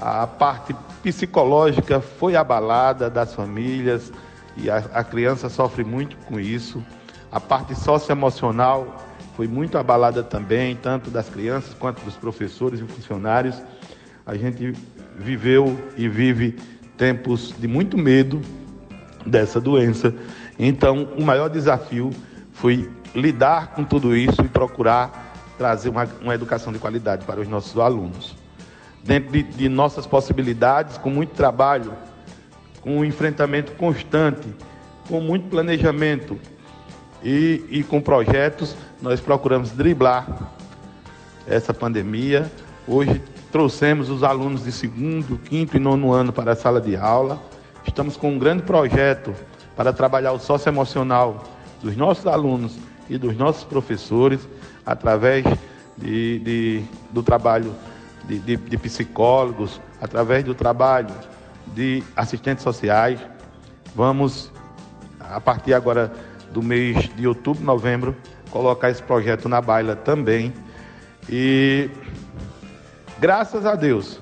a 0.00 0.26
parte 0.28 0.72
psicológica 1.02 2.00
foi 2.00 2.36
abalada 2.36 3.10
das 3.10 3.34
famílias, 3.34 4.12
e 4.56 4.70
a, 4.70 4.76
a 4.94 5.02
criança 5.02 5.48
sofre 5.48 5.82
muito 5.82 6.16
com 6.18 6.38
isso. 6.38 6.80
A 7.32 7.40
parte 7.40 7.74
socioemocional 7.74 9.04
foi 9.36 9.48
muito 9.48 9.76
abalada 9.76 10.22
também, 10.22 10.76
tanto 10.76 11.10
das 11.10 11.28
crianças 11.28 11.74
quanto 11.74 12.04
dos 12.04 12.14
professores 12.14 12.78
e 12.78 12.84
funcionários. 12.84 13.60
A 14.24 14.36
gente 14.36 14.72
viveu 15.16 15.76
e 15.96 16.08
vive 16.08 16.56
tempos 16.96 17.52
de 17.58 17.66
muito 17.66 17.98
medo 17.98 18.40
dessa 19.26 19.60
doença. 19.60 20.14
Então, 20.56 21.08
o 21.18 21.22
maior 21.24 21.48
desafio 21.48 22.10
foi 22.52 22.88
lidar 23.14 23.68
com 23.68 23.82
tudo 23.82 24.14
isso 24.14 24.42
e 24.42 24.48
procurar 24.48 25.21
trazer 25.58 25.88
uma, 25.88 26.08
uma 26.20 26.34
educação 26.34 26.72
de 26.72 26.78
qualidade 26.78 27.24
para 27.24 27.40
os 27.40 27.48
nossos 27.48 27.78
alunos. 27.78 28.36
Dentro 29.02 29.32
de, 29.32 29.42
de 29.42 29.68
nossas 29.68 30.06
possibilidades, 30.06 30.96
com 30.96 31.10
muito 31.10 31.30
trabalho, 31.30 31.92
com 32.80 32.98
um 32.98 33.04
enfrentamento 33.04 33.72
constante, 33.72 34.48
com 35.08 35.20
muito 35.20 35.48
planejamento 35.48 36.38
e, 37.22 37.64
e 37.68 37.82
com 37.82 38.00
projetos, 38.00 38.76
nós 39.00 39.20
procuramos 39.20 39.70
driblar 39.70 40.52
essa 41.46 41.74
pandemia. 41.74 42.50
Hoje 42.86 43.22
trouxemos 43.50 44.08
os 44.08 44.22
alunos 44.22 44.64
de 44.64 44.72
segundo, 44.72 45.38
quinto 45.38 45.76
e 45.76 45.80
nono 45.80 46.12
ano 46.12 46.32
para 46.32 46.52
a 46.52 46.56
sala 46.56 46.80
de 46.80 46.96
aula. 46.96 47.40
Estamos 47.86 48.16
com 48.16 48.32
um 48.32 48.38
grande 48.38 48.62
projeto 48.62 49.34
para 49.76 49.92
trabalhar 49.92 50.32
o 50.32 50.38
socioemocional 50.38 51.42
dos 51.82 51.96
nossos 51.96 52.26
alunos 52.26 52.76
e 53.10 53.18
dos 53.18 53.36
nossos 53.36 53.64
professores 53.64 54.40
através 54.84 55.44
de, 55.96 56.38
de 56.40 56.84
do 57.10 57.22
trabalho 57.22 57.74
de, 58.24 58.38
de, 58.38 58.56
de 58.56 58.78
psicólogos, 58.78 59.80
através 60.00 60.44
do 60.44 60.54
trabalho 60.54 61.14
de 61.74 62.02
assistentes 62.16 62.62
sociais. 62.62 63.20
Vamos, 63.94 64.52
a 65.20 65.40
partir 65.40 65.74
agora 65.74 66.12
do 66.52 66.62
mês 66.62 67.08
de 67.16 67.26
outubro, 67.26 67.64
novembro, 67.64 68.16
colocar 68.50 68.90
esse 68.90 69.02
projeto 69.02 69.48
na 69.48 69.60
baila 69.60 69.96
também. 69.96 70.52
E 71.28 71.90
graças 73.18 73.64
a 73.64 73.74
Deus, 73.74 74.20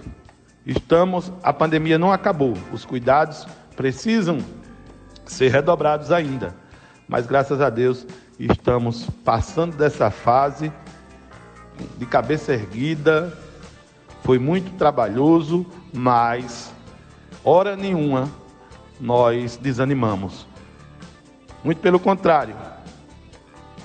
estamos, 0.65 1.33
a 1.43 1.53
pandemia 1.53 1.99
não 1.99 2.13
acabou. 2.13 2.55
Os 2.73 2.85
cuidados 2.85 3.47
precisam 3.77 4.39
ser 5.25 5.51
redobrados 5.51 6.13
ainda. 6.13 6.55
Mas 7.09 7.27
graças 7.27 7.61
a 7.61 7.71
Deus, 7.71 8.07
estamos 8.41 9.07
passando 9.25 9.77
dessa 9.77 10.11
fase 10.11 10.73
de 11.99 12.07
cabeça 12.07 12.55
erguida. 12.55 13.37
Foi 14.23 14.39
muito 14.39 14.77
trabalhoso, 14.77 15.67
mas 15.93 16.73
hora 17.45 17.77
nenhuma 17.77 18.31
nós 18.99 19.57
desanimamos. 19.57 20.47
Muito 21.63 21.81
pelo 21.81 22.01
contrário, 22.01 22.57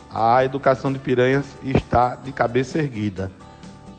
a 0.09 0.45
educação 0.45 0.91
de 0.93 0.99
Piranhas 0.99 1.45
está 1.61 2.15
de 2.15 2.31
cabeça 2.31 2.79
erguida. 2.79 3.29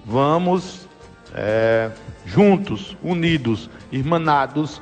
Vamos 0.04 0.88
é, 1.34 1.90
juntos, 2.24 2.96
unidos, 3.02 3.68
irmanados, 3.92 4.80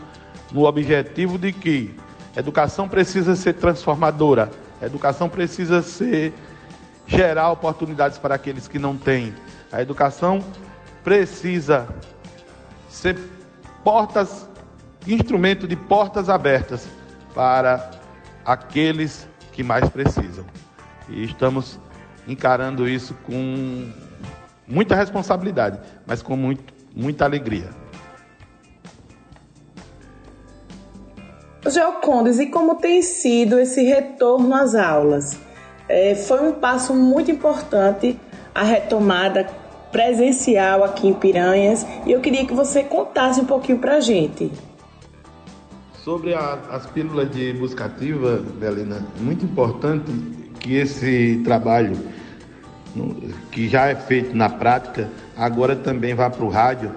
no 0.53 0.65
objetivo 0.65 1.37
de 1.37 1.53
que 1.53 1.95
educação 2.37 2.89
precisa 2.89 3.35
ser 3.35 3.55
transformadora, 3.55 4.51
a 4.85 4.87
educação 4.87 5.31
precisa 5.31 5.81
ser 5.81 6.35
gerar 7.07 7.51
oportunidades 7.51 8.19
para 8.19 8.35
aqueles 8.35 8.69
que 8.69 8.79
não 8.79 8.97
têm. 8.97 9.35
A 9.73 9.81
educação 9.81 10.45
precisa 11.03 11.89
ser 12.89 13.19
portas 13.83 14.47
instrumento 15.07 15.67
de 15.67 15.75
portas 15.75 16.29
abertas 16.29 16.87
para 17.35 17.91
aqueles 18.45 19.27
que 19.53 19.63
mais 19.63 19.89
precisam. 19.89 20.45
E 21.09 21.25
estamos 21.25 21.79
encarando 22.29 22.89
isso 22.89 23.15
com 23.27 23.91
muita 24.67 24.95
responsabilidade, 24.95 25.79
mas 26.07 26.23
com 26.23 26.37
muito, 26.37 26.73
muita 26.95 27.25
alegria. 27.25 27.71
Geocondes, 31.75 32.39
e 32.39 32.47
como 32.47 32.77
tem 32.77 33.03
sido 33.03 33.59
esse 33.59 33.83
retorno 33.83 34.55
às 34.55 34.75
aulas? 34.77 35.39
É, 35.89 36.15
foi 36.15 36.41
um 36.41 36.53
passo 36.53 36.95
muito 36.95 37.31
importante 37.31 38.19
a 38.55 38.63
retomada 38.63 39.45
presencial 39.91 40.85
aqui 40.85 41.09
em 41.09 41.13
Piranhas 41.13 41.85
e 42.07 42.13
eu 42.13 42.21
queria 42.21 42.47
que 42.47 42.55
você 42.55 42.85
contasse 42.85 43.41
um 43.41 43.45
pouquinho 43.45 43.79
para 43.79 43.97
a 43.97 44.01
gente. 44.01 44.53
Sobre 46.03 46.33
a, 46.35 46.59
as 46.71 46.87
pílulas 46.87 47.31
de 47.31 47.53
busca 47.55 47.87
ativa, 47.87 48.43
Belina, 48.59 49.05
muito 49.21 49.45
importante 49.45 50.13
que 50.61 50.77
esse 50.77 51.41
trabalho, 51.45 51.97
que 53.51 53.69
já 53.69 53.89
é 53.89 53.97
feito 53.97 54.37
na 54.37 54.49
prática, 54.49 55.11
agora 55.37 55.75
também 55.75 56.15
vá 56.15 56.31
para 56.31 56.45
o 56.45 56.49
rádio 56.49 56.93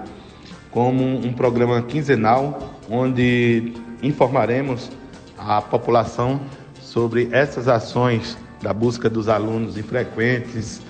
como 0.70 1.02
um 1.02 1.32
programa 1.32 1.82
quinzenal, 1.82 2.76
onde 2.90 3.72
informaremos 4.02 4.90
a 5.36 5.60
população 5.62 6.40
sobre 6.80 7.28
essas 7.32 7.68
ações 7.68 8.36
da 8.62 8.72
busca 8.72 9.08
dos 9.08 9.28
alunos 9.28 9.76
infrequentes. 9.76 10.80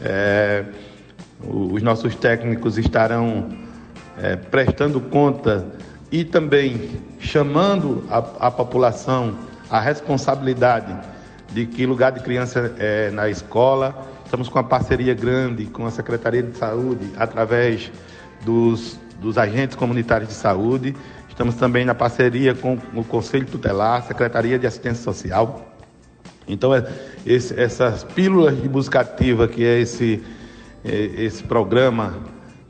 É, 0.00 0.64
os 1.42 1.82
nossos 1.82 2.14
técnicos 2.14 2.78
estarão 2.78 3.48
é, 4.18 4.36
prestando 4.36 5.00
conta 5.00 5.66
e 6.10 6.24
também 6.24 7.00
chamando 7.18 8.04
a, 8.10 8.46
a 8.46 8.50
população 8.50 9.36
à 9.68 9.80
responsabilidade 9.80 10.96
de 11.52 11.66
que 11.66 11.86
lugar 11.86 12.12
de 12.12 12.20
criança 12.20 12.74
é 12.78 13.10
na 13.10 13.28
escola. 13.28 14.06
Estamos 14.24 14.48
com 14.48 14.58
uma 14.58 14.64
parceria 14.64 15.14
grande 15.14 15.66
com 15.66 15.86
a 15.86 15.90
Secretaria 15.90 16.42
de 16.42 16.56
Saúde, 16.56 17.10
através 17.16 17.90
dos, 18.44 18.98
dos 19.20 19.38
agentes 19.38 19.76
comunitários 19.76 20.28
de 20.28 20.34
saúde. 20.34 20.96
Estamos 21.36 21.56
também 21.56 21.84
na 21.84 21.94
parceria 21.94 22.54
com 22.54 22.78
o 22.94 23.04
Conselho 23.04 23.44
Tutelar, 23.44 24.02
Secretaria 24.04 24.58
de 24.58 24.66
Assistência 24.66 25.04
Social. 25.04 25.66
Então, 26.48 26.74
é, 26.74 26.90
esse, 27.26 27.60
essas 27.60 28.02
pílulas 28.02 28.58
de 28.58 28.66
busca 28.66 29.00
ativa, 29.00 29.46
que 29.46 29.62
é 29.62 29.78
esse, 29.78 30.24
é, 30.82 30.94
esse 30.94 31.42
programa 31.42 32.20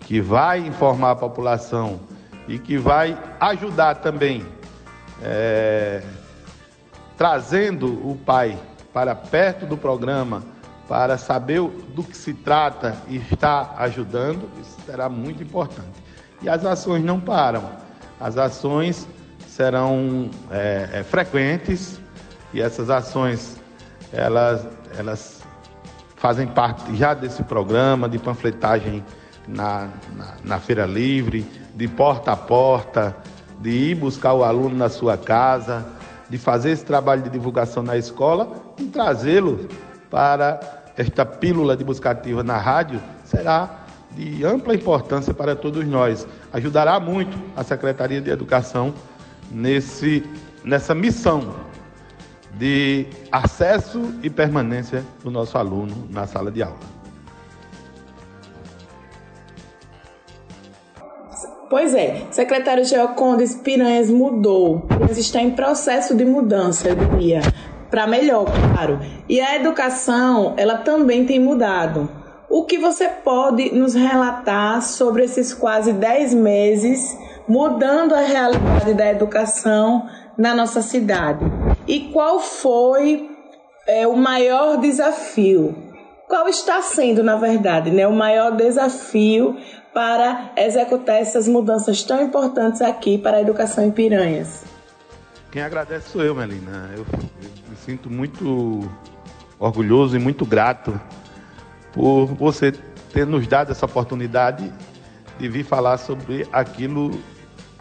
que 0.00 0.20
vai 0.20 0.66
informar 0.66 1.12
a 1.12 1.14
população 1.14 2.00
e 2.48 2.58
que 2.58 2.76
vai 2.76 3.16
ajudar 3.38 3.94
também, 3.94 4.44
é, 5.22 6.02
trazendo 7.16 7.86
o 7.86 8.16
pai 8.16 8.58
para 8.92 9.14
perto 9.14 9.64
do 9.64 9.76
programa, 9.76 10.42
para 10.88 11.16
saber 11.16 11.60
do 11.94 12.02
que 12.02 12.16
se 12.16 12.34
trata 12.34 12.96
e 13.06 13.18
estar 13.18 13.76
ajudando, 13.78 14.50
isso 14.60 14.76
será 14.84 15.08
muito 15.08 15.40
importante. 15.40 16.02
E 16.42 16.48
as 16.48 16.64
ações 16.64 17.04
não 17.04 17.20
param. 17.20 17.85
As 18.20 18.38
ações 18.38 19.06
serão 19.46 20.30
é, 20.50 20.88
é, 20.92 21.02
frequentes 21.02 22.00
e 22.52 22.60
essas 22.60 22.90
ações 22.90 23.56
elas, 24.12 24.66
elas 24.98 25.42
fazem 26.16 26.46
parte 26.46 26.94
já 26.96 27.14
desse 27.14 27.42
programa 27.42 28.08
de 28.08 28.18
panfletagem 28.18 29.04
na, 29.46 29.88
na, 30.14 30.34
na 30.42 30.58
Feira 30.58 30.86
Livre, 30.86 31.46
de 31.74 31.86
porta 31.86 32.32
a 32.32 32.36
porta, 32.36 33.16
de 33.60 33.70
ir 33.70 33.94
buscar 33.94 34.32
o 34.34 34.44
aluno 34.44 34.76
na 34.76 34.88
sua 34.88 35.16
casa, 35.16 35.86
de 36.28 36.38
fazer 36.38 36.70
esse 36.70 36.84
trabalho 36.84 37.22
de 37.22 37.30
divulgação 37.30 37.82
na 37.82 37.96
escola 37.96 38.52
e 38.78 38.84
trazê-lo 38.84 39.68
para 40.10 40.60
esta 40.96 41.24
pílula 41.24 41.76
de 41.76 41.84
busca 41.84 42.10
ativa 42.10 42.42
na 42.42 42.56
rádio 42.56 43.00
será 43.24 43.85
de 44.16 44.44
ampla 44.44 44.74
importância 44.74 45.34
para 45.34 45.54
todos 45.54 45.86
nós. 45.86 46.26
Ajudará 46.52 46.98
muito 46.98 47.36
a 47.54 47.62
Secretaria 47.62 48.20
de 48.20 48.30
Educação 48.30 48.94
nesse, 49.50 50.24
nessa 50.64 50.94
missão 50.94 51.54
de 52.54 53.06
acesso 53.30 54.14
e 54.22 54.30
permanência 54.30 55.04
do 55.22 55.30
nosso 55.30 55.58
aluno 55.58 56.08
na 56.10 56.26
sala 56.26 56.50
de 56.50 56.62
aula. 56.62 56.96
Pois 61.68 61.94
é, 61.94 62.26
secretário 62.30 62.84
Geocondes 62.84 63.54
Piranhas 63.56 64.08
mudou. 64.08 64.80
Piranhas 64.82 65.18
está 65.18 65.40
em 65.40 65.50
processo 65.50 66.14
de 66.14 66.24
mudança, 66.24 66.88
eu 66.88 66.94
diria, 66.94 67.40
para 67.90 68.06
melhor, 68.06 68.44
claro. 68.44 69.00
E 69.28 69.40
a 69.40 69.56
educação, 69.56 70.54
ela 70.56 70.78
também 70.78 71.26
tem 71.26 71.40
mudado. 71.40 72.08
O 72.48 72.64
que 72.64 72.78
você 72.78 73.08
pode 73.08 73.74
nos 73.74 73.94
relatar 73.94 74.80
sobre 74.80 75.24
esses 75.24 75.52
quase 75.52 75.92
10 75.92 76.34
meses 76.34 77.18
mudando 77.48 78.14
a 78.14 78.20
realidade 78.20 78.94
da 78.94 79.10
educação 79.10 80.08
na 80.38 80.54
nossa 80.54 80.80
cidade? 80.80 81.44
E 81.88 82.08
qual 82.12 82.38
foi 82.38 83.28
é, 83.86 84.06
o 84.06 84.16
maior 84.16 84.76
desafio? 84.78 85.74
Qual 86.28 86.48
está 86.48 86.80
sendo, 86.82 87.22
na 87.22 87.36
verdade, 87.36 87.90
né, 87.90 88.06
o 88.06 88.12
maior 88.12 88.52
desafio 88.52 89.56
para 89.92 90.52
executar 90.56 91.16
essas 91.16 91.48
mudanças 91.48 92.02
tão 92.04 92.22
importantes 92.22 92.80
aqui 92.80 93.18
para 93.18 93.38
a 93.38 93.40
educação 93.40 93.84
em 93.84 93.90
Piranhas? 93.90 94.64
Quem 95.50 95.62
agradece 95.62 96.10
sou 96.10 96.22
eu, 96.22 96.34
Melina. 96.34 96.90
Eu, 96.92 96.98
eu 97.00 97.50
me 97.68 97.76
sinto 97.84 98.08
muito 98.08 98.88
orgulhoso 99.58 100.16
e 100.16 100.18
muito 100.20 100.44
grato 100.44 101.00
por 101.96 102.26
você 102.26 102.74
ter 103.10 103.26
nos 103.26 103.46
dado 103.46 103.72
essa 103.72 103.86
oportunidade 103.86 104.70
de 105.38 105.48
vir 105.48 105.64
falar 105.64 105.96
sobre 105.96 106.46
aquilo 106.52 107.18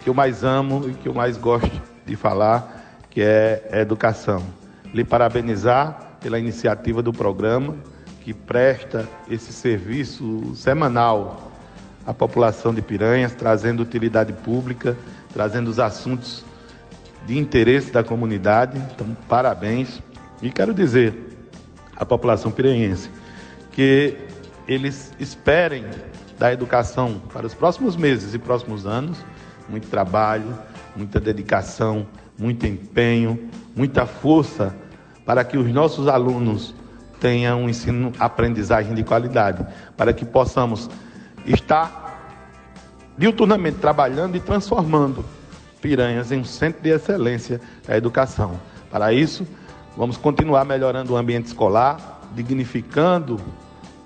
que 0.02 0.10
eu 0.10 0.14
mais 0.14 0.42
amo 0.42 0.90
e 0.90 0.94
que 0.94 1.10
eu 1.10 1.14
mais 1.14 1.38
gosto 1.38 1.70
de 2.06 2.16
falar, 2.16 3.04
que 3.10 3.22
é 3.22 3.68
educação. 3.74 4.42
Lhe 4.94 5.04
parabenizar 5.04 6.18
pela 6.22 6.40
iniciativa 6.40 7.02
do 7.02 7.12
programa 7.12 7.76
que 8.22 8.34
presta 8.34 9.06
esse 9.30 9.52
serviço 9.52 10.56
semanal 10.56 11.52
à 12.08 12.14
população 12.14 12.74
de 12.74 12.82
Piranhas, 12.82 13.36
trazendo 13.36 13.84
utilidade 13.84 14.32
pública, 14.32 14.96
trazendo 15.34 15.70
os 15.70 15.78
assuntos 15.78 16.46
de 17.28 17.38
interesse 17.38 17.92
da 17.92 18.04
comunidade. 18.04 18.82
Então, 18.94 19.06
parabéns. 19.28 20.02
E 20.42 20.50
quero 20.50 20.74
dizer 20.74 21.14
à 21.98 22.06
população 22.06 22.50
piranhense 22.50 23.10
que 23.76 24.18
eles 24.68 25.14
esperem 25.20 25.86
da 26.40 26.52
educação 26.52 27.22
para 27.32 27.46
os 27.46 27.54
próximos 27.54 27.96
meses 27.96 28.34
e 28.34 28.40
próximos 28.40 28.86
anos 28.86 29.24
muito 29.70 29.88
trabalho, 29.88 30.58
muita 30.96 31.20
dedicação, 31.20 32.08
muito 32.38 32.66
empenho, 32.66 33.50
muita 33.76 34.06
força 34.06 34.76
para 35.26 35.44
que 35.44 35.58
os 35.58 35.72
nossos 35.72 36.08
alunos 36.08 36.74
tenham 37.20 37.64
um 37.64 37.70
ensino, 37.70 38.12
aprendizagem 38.20 38.94
de 38.94 39.04
qualidade, 39.04 39.66
para 39.98 40.14
que 40.14 40.26
possamos 40.26 40.90
estar 41.46 42.04
diuturnamente 43.18 43.78
trabalhando 43.78 44.36
e 44.36 44.40
transformando 44.40 45.26
Piranhas 45.82 46.32
em 46.32 46.40
um 46.40 46.44
centro 46.44 46.82
de 46.82 46.90
excelência 46.90 47.62
da 47.88 47.96
educação. 47.96 48.60
Para 48.90 49.14
isso, 49.14 49.48
vamos 49.96 50.18
continuar 50.18 50.66
melhorando 50.66 51.14
o 51.14 51.18
ambiente 51.18 51.46
escolar, 51.46 52.22
dignificando 52.34 53.40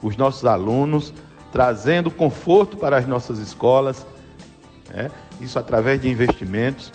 os 0.02 0.16
nossos 0.18 0.46
alunos, 0.46 1.14
trazendo 1.52 2.12
conforto 2.12 2.78
para 2.78 2.98
as 2.98 3.08
nossas 3.08 3.40
escolas, 3.40 4.06
né? 4.90 5.10
isso 5.42 5.58
através 5.58 6.02
de 6.02 6.10
investimentos. 6.10 6.92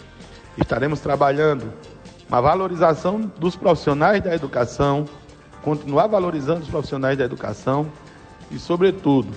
Estaremos 0.57 1.01
trabalhando 1.01 1.73
uma 2.29 2.41
valorização 2.41 3.21
dos 3.39 3.57
profissionais 3.57 4.23
da 4.23 4.35
educação, 4.35 5.07
continuar 5.63 6.07
valorizando 6.07 6.63
os 6.63 6.69
profissionais 6.69 7.19
da 7.19 7.25
educação 7.25 7.87
e, 8.51 8.59
sobretudo, 8.59 9.29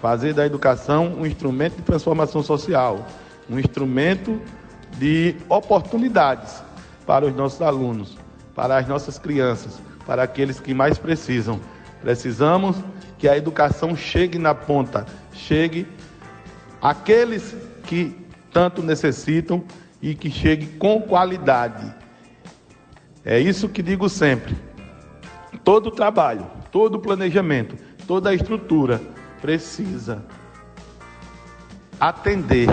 fazer 0.00 0.34
da 0.34 0.46
educação 0.46 1.14
um 1.18 1.26
instrumento 1.26 1.76
de 1.76 1.82
transformação 1.82 2.42
social, 2.42 3.06
um 3.48 3.58
instrumento 3.58 4.40
de 4.98 5.36
oportunidades 5.48 6.62
para 7.06 7.26
os 7.26 7.34
nossos 7.34 7.60
alunos, 7.62 8.16
para 8.54 8.76
as 8.76 8.86
nossas 8.86 9.18
crianças, 9.18 9.80
para 10.06 10.22
aqueles 10.22 10.60
que 10.60 10.74
mais 10.74 10.98
precisam. 10.98 11.60
Precisamos 12.00 12.76
que 13.20 13.28
a 13.28 13.36
educação 13.36 13.94
chegue 13.94 14.38
na 14.38 14.54
ponta, 14.54 15.04
chegue 15.34 15.86
àqueles 16.80 17.54
que 17.84 18.16
tanto 18.50 18.82
necessitam 18.82 19.62
e 20.00 20.14
que 20.14 20.30
chegue 20.30 20.66
com 20.78 21.02
qualidade. 21.02 21.94
É 23.22 23.38
isso 23.38 23.68
que 23.68 23.82
digo 23.82 24.08
sempre. 24.08 24.56
Todo 25.62 25.90
trabalho, 25.90 26.46
todo 26.72 26.98
planejamento, 26.98 27.76
toda 28.06 28.32
estrutura 28.32 28.98
precisa 29.42 30.24
atender 32.00 32.68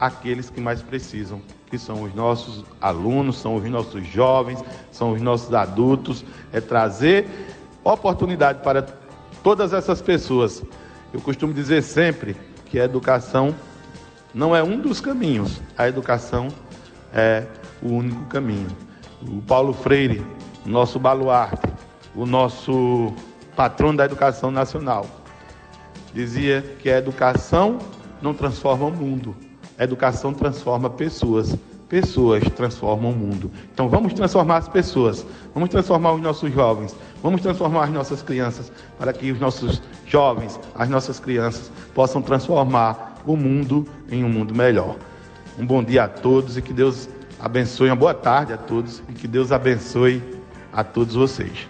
aqueles 0.00 0.48
que 0.48 0.58
mais 0.58 0.80
precisam, 0.80 1.42
que 1.66 1.76
são 1.76 2.02
os 2.02 2.14
nossos 2.14 2.64
alunos, 2.80 3.36
são 3.36 3.56
os 3.56 3.64
nossos 3.68 4.06
jovens, 4.06 4.64
são 4.90 5.12
os 5.12 5.20
nossos 5.20 5.52
adultos, 5.52 6.24
é 6.50 6.62
trazer 6.62 7.28
oportunidade 7.84 8.62
para 8.62 9.05
todas 9.42 9.72
essas 9.72 10.00
pessoas. 10.00 10.62
Eu 11.12 11.20
costumo 11.20 11.52
dizer 11.52 11.82
sempre 11.82 12.36
que 12.66 12.78
a 12.78 12.84
educação 12.84 13.54
não 14.34 14.54
é 14.54 14.62
um 14.62 14.78
dos 14.78 15.00
caminhos, 15.00 15.60
a 15.78 15.88
educação 15.88 16.48
é 17.12 17.44
o 17.82 17.88
único 17.88 18.24
caminho. 18.26 18.68
O 19.22 19.40
Paulo 19.42 19.72
Freire, 19.72 20.24
nosso 20.64 20.98
baluarte, 20.98 21.68
o 22.14 22.26
nosso 22.26 23.12
patrono 23.54 23.96
da 23.96 24.04
educação 24.04 24.50
nacional, 24.50 25.06
dizia 26.12 26.62
que 26.80 26.90
a 26.90 26.98
educação 26.98 27.78
não 28.20 28.34
transforma 28.34 28.86
o 28.86 28.90
mundo, 28.90 29.34
a 29.78 29.84
educação 29.84 30.32
transforma 30.34 30.90
pessoas. 30.90 31.56
Pessoas 31.88 32.42
transformam 32.56 33.12
o 33.12 33.14
mundo. 33.14 33.48
Então 33.72 33.88
vamos 33.88 34.12
transformar 34.12 34.56
as 34.56 34.68
pessoas, 34.68 35.24
vamos 35.54 35.68
transformar 35.68 36.14
os 36.14 36.20
nossos 36.20 36.52
jovens, 36.52 36.96
vamos 37.26 37.42
transformar 37.42 37.86
as 37.86 37.90
nossas 37.90 38.22
crianças, 38.22 38.70
para 38.96 39.12
que 39.12 39.32
os 39.32 39.40
nossos 39.40 39.82
jovens, 40.06 40.60
as 40.76 40.88
nossas 40.88 41.18
crianças, 41.18 41.72
possam 41.92 42.22
transformar 42.22 43.16
o 43.26 43.36
mundo 43.36 43.84
em 44.08 44.22
um 44.22 44.28
mundo 44.28 44.54
melhor. 44.54 44.94
Um 45.58 45.66
bom 45.66 45.82
dia 45.82 46.04
a 46.04 46.08
todos 46.08 46.56
e 46.56 46.62
que 46.62 46.72
Deus 46.72 47.08
abençoe, 47.40 47.88
uma 47.88 47.96
boa 47.96 48.14
tarde 48.14 48.52
a 48.52 48.56
todos 48.56 49.02
e 49.08 49.12
que 49.12 49.26
Deus 49.26 49.50
abençoe 49.50 50.22
a 50.72 50.84
todos 50.84 51.16
vocês. 51.16 51.66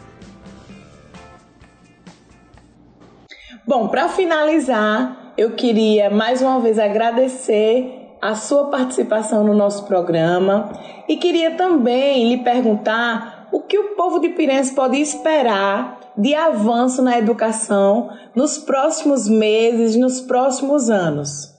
Bom, 3.67 3.89
para 3.89 4.11
finalizar, 4.11 5.33
eu 5.39 5.53
queria 5.53 6.11
mais 6.11 6.43
uma 6.43 6.61
vez 6.61 6.79
agradecer 6.79 8.15
a 8.21 8.35
sua 8.35 8.67
participação 8.67 9.43
no 9.43 9.55
nosso 9.55 9.87
programa 9.87 10.71
e 11.09 11.17
queria 11.17 11.53
também 11.53 12.29
lhe 12.29 12.45
perguntar 12.45 13.36
o 13.57 13.61
que 13.63 13.79
o 13.79 13.95
povo 13.95 14.19
de 14.19 14.29
Pirense 14.29 14.75
pode 14.75 14.99
esperar 14.99 16.13
de 16.15 16.35
avanço 16.35 17.01
na 17.01 17.19
educação 17.19 18.11
nos 18.35 18.59
próximos 18.59 19.27
meses, 19.27 19.97
nos 19.97 20.21
próximos 20.21 20.91
anos. 20.91 21.55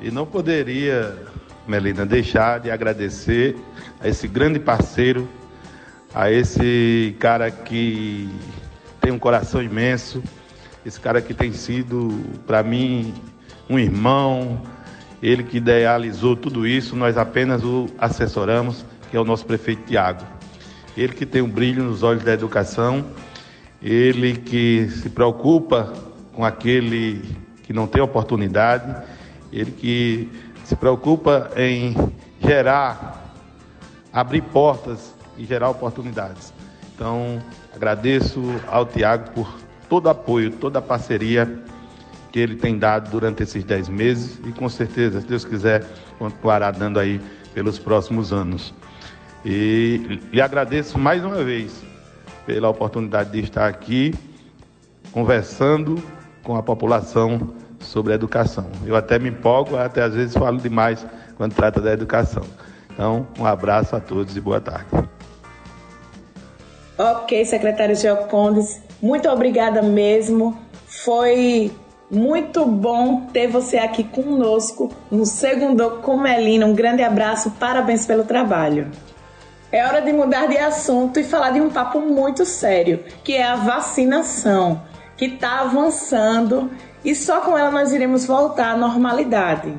E 0.00 0.10
não 0.10 0.24
poderia, 0.24 1.14
Melina, 1.66 2.06
deixar 2.06 2.60
de 2.60 2.70
agradecer 2.70 3.58
a 4.00 4.08
esse 4.08 4.26
grande 4.26 4.58
parceiro, 4.58 5.28
a 6.14 6.32
esse 6.32 7.14
cara 7.20 7.50
que 7.50 8.26
tem 8.98 9.12
um 9.12 9.18
coração 9.18 9.62
imenso, 9.62 10.22
esse 10.82 10.98
cara 10.98 11.20
que 11.20 11.34
tem 11.34 11.52
sido, 11.52 12.08
para 12.46 12.62
mim, 12.62 13.12
um 13.68 13.78
irmão, 13.78 14.62
ele 15.22 15.42
que 15.42 15.58
idealizou 15.58 16.34
tudo 16.34 16.66
isso, 16.66 16.96
nós 16.96 17.18
apenas 17.18 17.62
o 17.62 17.84
assessoramos, 17.98 18.82
que 19.10 19.16
é 19.18 19.20
o 19.20 19.24
nosso 19.24 19.44
prefeito 19.44 19.82
Tiago. 19.82 20.37
Ele 20.98 21.12
que 21.12 21.24
tem 21.24 21.40
um 21.40 21.48
brilho 21.48 21.84
nos 21.84 22.02
olhos 22.02 22.24
da 22.24 22.32
educação 22.32 23.04
ele 23.80 24.36
que 24.36 24.88
se 24.90 25.08
preocupa 25.08 25.92
com 26.32 26.44
aquele 26.44 27.22
que 27.62 27.72
não 27.72 27.86
tem 27.86 28.02
oportunidade 28.02 28.96
ele 29.52 29.70
que 29.70 30.28
se 30.64 30.76
preocupa 30.76 31.50
em 31.56 31.94
gerar, 32.40 33.32
abrir 34.12 34.42
portas 34.42 35.14
e 35.36 35.44
gerar 35.44 35.70
oportunidades. 35.70 36.52
Então, 36.94 37.42
agradeço 37.74 38.42
ao 38.66 38.84
Tiago 38.84 39.30
por 39.30 39.54
todo 39.88 40.06
o 40.06 40.10
apoio, 40.10 40.50
toda 40.50 40.78
a 40.78 40.82
parceria 40.82 41.62
que 42.30 42.38
ele 42.38 42.56
tem 42.56 42.78
dado 42.78 43.10
durante 43.10 43.42
esses 43.42 43.64
dez 43.64 43.88
meses 43.88 44.38
e 44.44 44.52
com 44.52 44.68
certeza, 44.68 45.20
se 45.20 45.26
Deus 45.26 45.44
quiser, 45.44 45.86
continuará 46.18 46.70
dando 46.70 47.00
aí 47.00 47.20
pelos 47.54 47.78
próximos 47.78 48.32
anos. 48.32 48.74
E 49.44 50.20
lhe 50.32 50.40
agradeço 50.40 50.98
mais 50.98 51.24
uma 51.24 51.42
vez 51.44 51.82
pela 52.44 52.68
oportunidade 52.68 53.30
de 53.30 53.40
estar 53.40 53.66
aqui 53.66 54.14
conversando 55.12 56.02
com 56.42 56.56
a 56.56 56.62
população 56.62 57.54
sobre 57.78 58.12
a 58.12 58.14
educação. 58.16 58.66
Eu 58.84 58.96
até 58.96 59.18
me 59.18 59.28
empolgo, 59.28 59.76
até 59.76 60.02
às 60.02 60.14
vezes 60.14 60.34
falo 60.34 60.58
demais 60.58 61.06
quando 61.36 61.54
trata 61.54 61.80
da 61.80 61.92
educação. 61.92 62.42
Então, 62.90 63.26
um 63.38 63.46
abraço 63.46 63.94
a 63.94 64.00
todos 64.00 64.36
e 64.36 64.40
boa 64.40 64.60
tarde. 64.60 64.86
Ok, 66.98 67.44
secretário 67.44 67.94
Geocondes, 67.94 68.82
muito 69.00 69.28
obrigada 69.28 69.82
mesmo. 69.82 70.58
Foi 70.86 71.70
muito 72.10 72.66
bom 72.66 73.26
ter 73.26 73.46
você 73.46 73.78
aqui 73.78 74.02
conosco 74.02 74.90
no 75.10 75.24
segundo 75.24 75.90
Comelina. 76.02 76.66
Um 76.66 76.74
grande 76.74 77.02
abraço, 77.02 77.52
parabéns 77.52 78.04
pelo 78.04 78.24
trabalho. 78.24 78.90
É 79.70 79.84
hora 79.84 80.00
de 80.00 80.12
mudar 80.12 80.46
de 80.46 80.56
assunto 80.56 81.20
e 81.20 81.24
falar 81.24 81.50
de 81.50 81.60
um 81.60 81.68
papo 81.68 82.00
muito 82.00 82.46
sério, 82.46 83.04
que 83.22 83.34
é 83.34 83.44
a 83.44 83.56
vacinação, 83.56 84.80
que 85.14 85.26
está 85.26 85.60
avançando 85.60 86.70
e 87.04 87.14
só 87.14 87.40
com 87.40 87.56
ela 87.56 87.70
nós 87.70 87.92
iremos 87.92 88.24
voltar 88.24 88.72
à 88.72 88.76
normalidade, 88.76 89.74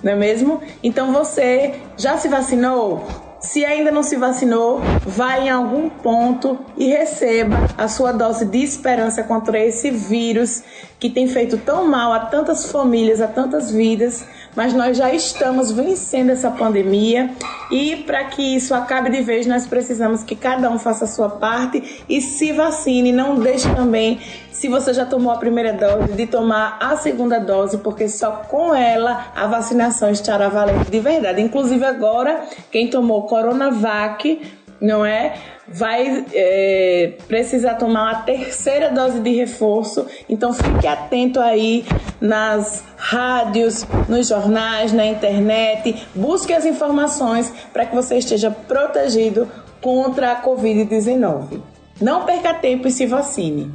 não 0.00 0.12
é 0.12 0.16
mesmo? 0.16 0.60
Então 0.82 1.12
você 1.12 1.80
já 1.96 2.16
se 2.16 2.28
vacinou? 2.28 3.04
Se 3.40 3.64
ainda 3.64 3.90
não 3.90 4.04
se 4.04 4.14
vacinou, 4.14 4.80
vá 5.04 5.36
em 5.40 5.50
algum 5.50 5.90
ponto 5.90 6.60
e 6.76 6.86
receba 6.86 7.56
a 7.76 7.88
sua 7.88 8.12
dose 8.12 8.44
de 8.44 8.62
esperança 8.62 9.24
contra 9.24 9.58
esse 9.58 9.90
vírus 9.90 10.62
que 11.00 11.10
tem 11.10 11.26
feito 11.26 11.58
tão 11.58 11.88
mal 11.88 12.12
a 12.12 12.20
tantas 12.20 12.70
famílias, 12.70 13.20
a 13.20 13.26
tantas 13.26 13.72
vidas 13.72 14.24
mas 14.54 14.72
nós 14.74 14.96
já 14.96 15.12
estamos 15.12 15.70
vencendo 15.70 16.30
essa 16.30 16.50
pandemia 16.50 17.30
e 17.70 17.96
para 17.96 18.24
que 18.24 18.42
isso 18.56 18.74
acabe 18.74 19.10
de 19.10 19.22
vez, 19.22 19.46
nós 19.46 19.66
precisamos 19.66 20.22
que 20.22 20.36
cada 20.36 20.70
um 20.70 20.78
faça 20.78 21.04
a 21.04 21.08
sua 21.08 21.28
parte 21.28 22.04
e 22.08 22.20
se 22.20 22.52
vacine. 22.52 23.12
Não 23.12 23.38
deixe 23.38 23.68
também, 23.74 24.20
se 24.50 24.68
você 24.68 24.92
já 24.92 25.06
tomou 25.06 25.32
a 25.32 25.38
primeira 25.38 25.72
dose, 25.72 26.12
de 26.12 26.26
tomar 26.26 26.76
a 26.80 26.96
segunda 26.96 27.38
dose, 27.38 27.78
porque 27.78 28.08
só 28.08 28.30
com 28.48 28.74
ela 28.74 29.32
a 29.34 29.46
vacinação 29.46 30.10
estará 30.10 30.48
valendo 30.48 30.90
de 30.90 31.00
verdade. 31.00 31.40
Inclusive 31.40 31.84
agora, 31.84 32.42
quem 32.70 32.88
tomou 32.90 33.22
Coronavac, 33.22 34.40
não 34.80 35.06
é? 35.06 35.34
Vai 35.66 36.24
é, 36.32 37.14
precisar 37.28 37.74
tomar 37.74 38.12
uma 38.12 38.22
terceira 38.22 38.90
dose 38.90 39.20
de 39.20 39.30
reforço. 39.34 40.06
Então 40.28 40.52
fique 40.52 40.86
atento 40.86 41.40
aí 41.40 41.84
nas 42.20 42.84
rádios, 42.96 43.86
nos 44.08 44.28
jornais, 44.28 44.92
na 44.92 45.06
internet. 45.06 46.06
Busque 46.14 46.52
as 46.52 46.64
informações 46.64 47.52
para 47.72 47.86
que 47.86 47.94
você 47.94 48.16
esteja 48.16 48.50
protegido 48.50 49.48
contra 49.80 50.32
a 50.32 50.42
Covid-19. 50.42 51.60
Não 52.00 52.24
perca 52.24 52.54
tempo 52.54 52.88
e 52.88 52.90
se 52.90 53.06
vacine. 53.06 53.70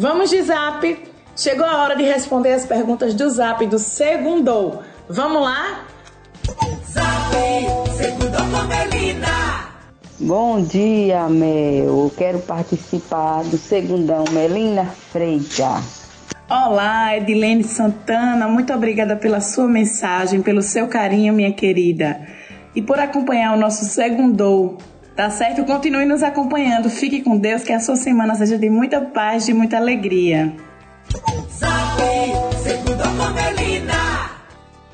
Vamos 0.00 0.30
de 0.30 0.40
zap. 0.42 0.96
Chegou 1.36 1.66
a 1.66 1.82
hora 1.82 1.96
de 1.96 2.04
responder 2.04 2.52
as 2.52 2.64
perguntas 2.64 3.14
do 3.14 3.28
zap 3.28 3.66
do 3.66 3.80
Segundou. 3.80 4.80
Vamos 5.08 5.42
lá? 5.42 5.86
Zap, 6.88 7.34
Segundou 7.96 8.40
com 8.42 8.68
Melina. 8.68 9.72
Bom 10.20 10.62
dia, 10.62 11.28
Mel. 11.28 12.12
Quero 12.16 12.38
participar 12.38 13.42
do 13.42 13.58
Segundão 13.58 14.22
Melina 14.30 14.84
Freitas. 14.84 16.06
Olá, 16.48 17.16
Edilene 17.16 17.64
Santana. 17.64 18.46
Muito 18.46 18.72
obrigada 18.72 19.16
pela 19.16 19.40
sua 19.40 19.66
mensagem, 19.66 20.42
pelo 20.42 20.62
seu 20.62 20.86
carinho, 20.86 21.34
minha 21.34 21.52
querida. 21.52 22.20
E 22.72 22.80
por 22.80 23.00
acompanhar 23.00 23.52
o 23.52 23.58
nosso 23.58 23.84
Segundou 23.84 24.78
Tá 25.18 25.30
certo? 25.30 25.64
Continue 25.64 26.06
nos 26.06 26.22
acompanhando. 26.22 26.88
Fique 26.88 27.22
com 27.22 27.36
Deus, 27.36 27.64
que 27.64 27.72
a 27.72 27.80
sua 27.80 27.96
semana 27.96 28.36
seja 28.36 28.56
de 28.56 28.70
muita 28.70 29.00
paz, 29.00 29.46
de 29.46 29.52
muita 29.52 29.76
alegria. 29.76 30.54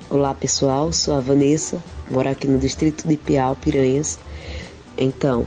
Olá 0.09 0.35
pessoal, 0.35 0.91
sou 0.95 1.15
a 1.15 1.21
Vanessa, 1.21 1.77
moro 2.11 2.27
aqui 2.27 2.49
no 2.49 2.59
distrito 2.59 3.07
de 3.07 3.19
Piau, 3.19 3.55
Piranhas. 3.55 4.19
Então, 4.97 5.47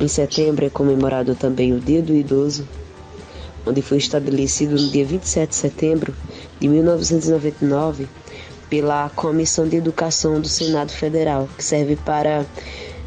em 0.00 0.08
setembro 0.08 0.66
é 0.66 0.68
comemorado 0.68 1.36
também 1.36 1.72
o 1.72 1.78
Dia 1.78 2.02
do 2.02 2.12
Idoso, 2.12 2.68
onde 3.64 3.80
foi 3.82 3.98
estabelecido 3.98 4.72
no 4.72 4.90
dia 4.90 5.04
27 5.04 5.50
de 5.50 5.54
setembro 5.54 6.12
de 6.58 6.66
1999 6.66 8.08
pela 8.68 9.10
Comissão 9.10 9.68
de 9.68 9.76
Educação 9.76 10.40
do 10.40 10.48
Senado 10.48 10.90
Federal, 10.90 11.48
que 11.56 11.62
serve 11.62 11.94
para 11.94 12.44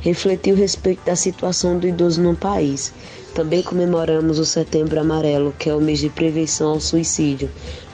refletiu 0.02 0.56
a 0.56 0.58
respeito 0.58 1.06
da 1.06 1.16
situação 1.16 1.78
do 1.78 1.88
idoso 1.88 2.22
no 2.22 2.36
país. 2.36 2.94
Também 3.34 3.62
comemoramos 3.62 4.40
o 4.40 4.46
Setembro 4.46 5.00
Amarelo, 5.00 5.54
que 5.58 5.70
é 5.70 5.76
o 5.76 5.80
mês 5.80 6.00
de 6.00 6.10
prevenção 6.10 6.72
ao 6.72 6.80
suicídio, 6.82 7.50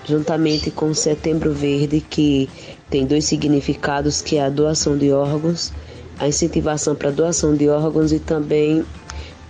juntamente 0.05 0.71
com 0.71 0.89
o 0.89 0.95
Setembro 0.95 1.53
Verde, 1.53 2.01
que 2.01 2.49
tem 2.89 3.05
dois 3.05 3.25
significados, 3.25 4.21
que 4.21 4.37
é 4.37 4.45
a 4.45 4.49
doação 4.49 4.97
de 4.97 5.11
órgãos, 5.11 5.71
a 6.17 6.27
incentivação 6.27 6.95
para 6.95 7.09
a 7.09 7.11
doação 7.11 7.53
de 7.55 7.69
órgãos 7.69 8.11
e 8.11 8.19
também 8.19 8.83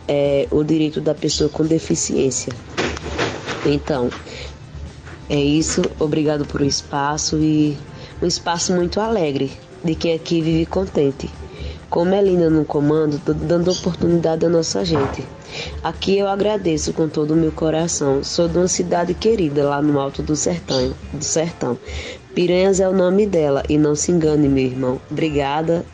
é, 0.07 0.47
o 0.51 0.63
direito 0.63 0.99
da 0.99 1.13
pessoa 1.13 1.49
com 1.49 1.63
deficiência. 1.63 2.51
Então, 3.65 4.09
é 5.29 5.39
isso. 5.39 5.81
Obrigado 5.99 6.45
por 6.45 6.61
o 6.61 6.65
espaço 6.65 7.37
e 7.37 7.77
um 8.21 8.25
espaço 8.25 8.73
muito 8.73 8.99
alegre 8.99 9.51
de 9.83 9.93
quem 9.95 10.13
aqui 10.13 10.41
vive 10.41 10.65
contente. 10.65 11.29
Com 11.89 12.03
Melina 12.03 12.49
no 12.49 12.65
comando, 12.65 13.19
dando 13.33 13.71
oportunidade 13.71 14.45
à 14.45 14.49
nossa 14.49 14.83
gente. 14.83 15.23
Aqui 15.83 16.17
eu 16.17 16.27
agradeço 16.27 16.93
com 16.93 17.07
todo 17.07 17.31
o 17.31 17.37
meu 17.37 17.51
coração. 17.51 18.23
Sou 18.23 18.47
de 18.47 18.57
uma 18.57 18.67
cidade 18.67 19.13
querida 19.13 19.67
lá 19.67 19.81
no 19.81 19.99
alto 19.99 20.21
do 20.21 20.35
sertão. 20.35 20.93
Do 21.13 21.23
sertão. 21.23 21.77
Piranhas 22.35 22.79
é 22.79 22.87
o 22.87 22.93
nome 22.93 23.25
dela 23.25 23.63
e 23.69 23.77
não 23.77 23.95
se 23.95 24.11
engane, 24.11 24.49
meu 24.49 24.65
irmão. 24.65 25.01
Obrigada. 25.09 25.85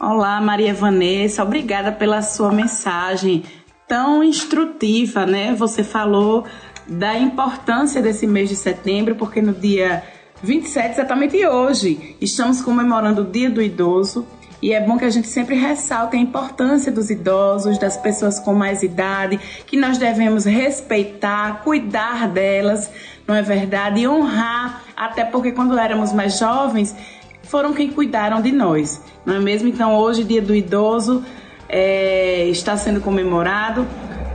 Olá, 0.00 0.40
Maria 0.40 0.74
Vanessa. 0.74 1.42
Obrigada 1.42 1.92
pela 1.92 2.22
sua 2.22 2.50
mensagem 2.50 3.44
tão 3.86 4.24
instrutiva, 4.24 5.26
né? 5.26 5.54
Você 5.54 5.84
falou 5.84 6.44
da 6.88 7.16
importância 7.18 8.02
desse 8.02 8.26
mês 8.26 8.48
de 8.48 8.56
setembro, 8.56 9.14
porque 9.14 9.40
no 9.40 9.52
dia 9.52 10.02
27, 10.42 10.94
exatamente 10.94 11.46
hoje, 11.46 12.16
estamos 12.20 12.60
comemorando 12.60 13.22
o 13.22 13.24
Dia 13.24 13.48
do 13.48 13.62
Idoso 13.62 14.26
e 14.62 14.72
é 14.72 14.80
bom 14.80 14.96
que 14.96 15.04
a 15.04 15.10
gente 15.10 15.26
sempre 15.26 15.56
ressalte 15.56 16.16
a 16.16 16.20
importância 16.20 16.92
dos 16.92 17.10
idosos, 17.10 17.78
das 17.78 17.96
pessoas 17.96 18.38
com 18.38 18.54
mais 18.54 18.84
idade, 18.84 19.40
que 19.66 19.76
nós 19.76 19.98
devemos 19.98 20.44
respeitar, 20.44 21.62
cuidar 21.64 22.28
delas, 22.28 22.88
não 23.26 23.34
é 23.34 23.42
verdade? 23.42 24.00
E 24.00 24.08
honrar, 24.08 24.84
até 24.96 25.24
porque 25.24 25.50
quando 25.50 25.76
éramos 25.76 26.12
mais 26.12 26.38
jovens, 26.38 26.94
foram 27.42 27.74
quem 27.74 27.90
cuidaram 27.90 28.40
de 28.40 28.52
nós, 28.52 29.02
não 29.26 29.34
é 29.34 29.40
mesmo? 29.40 29.68
Então, 29.68 29.96
hoje, 29.96 30.22
dia 30.22 30.40
do 30.40 30.54
idoso, 30.54 31.24
é, 31.68 32.46
está 32.48 32.76
sendo 32.76 33.00
comemorado. 33.00 33.84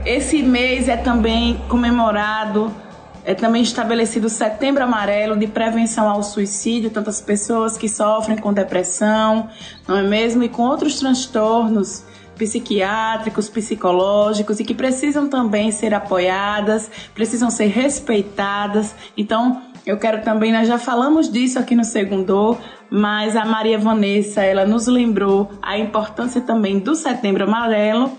Esse 0.04 0.42
mês 0.42 0.88
é 0.88 0.96
também 0.98 1.58
comemorado 1.70 2.70
é 3.28 3.34
também 3.34 3.60
estabelecido 3.60 4.26
o 4.26 4.30
Setembro 4.30 4.82
Amarelo 4.82 5.36
de 5.36 5.46
prevenção 5.46 6.08
ao 6.08 6.22
suicídio, 6.22 6.88
tantas 6.88 7.20
pessoas 7.20 7.76
que 7.76 7.86
sofrem 7.86 8.38
com 8.38 8.54
depressão, 8.54 9.50
não 9.86 9.98
é 9.98 10.02
mesmo? 10.02 10.42
E 10.42 10.48
com 10.48 10.62
outros 10.62 10.98
transtornos 10.98 12.02
psiquiátricos, 12.38 13.50
psicológicos 13.50 14.60
e 14.60 14.64
que 14.64 14.72
precisam 14.72 15.28
também 15.28 15.70
ser 15.70 15.92
apoiadas, 15.92 16.90
precisam 17.14 17.50
ser 17.50 17.66
respeitadas. 17.66 18.94
Então, 19.14 19.60
eu 19.84 19.98
quero 19.98 20.22
também, 20.22 20.50
nós 20.50 20.66
já 20.66 20.78
falamos 20.78 21.30
disso 21.30 21.58
aqui 21.58 21.74
no 21.74 21.84
Segundo, 21.84 22.56
mas 22.88 23.36
a 23.36 23.44
Maria 23.44 23.78
Vanessa, 23.78 24.42
ela 24.42 24.64
nos 24.64 24.86
lembrou 24.86 25.50
a 25.60 25.76
importância 25.76 26.40
também 26.40 26.78
do 26.78 26.94
Setembro 26.94 27.44
Amarelo 27.44 28.10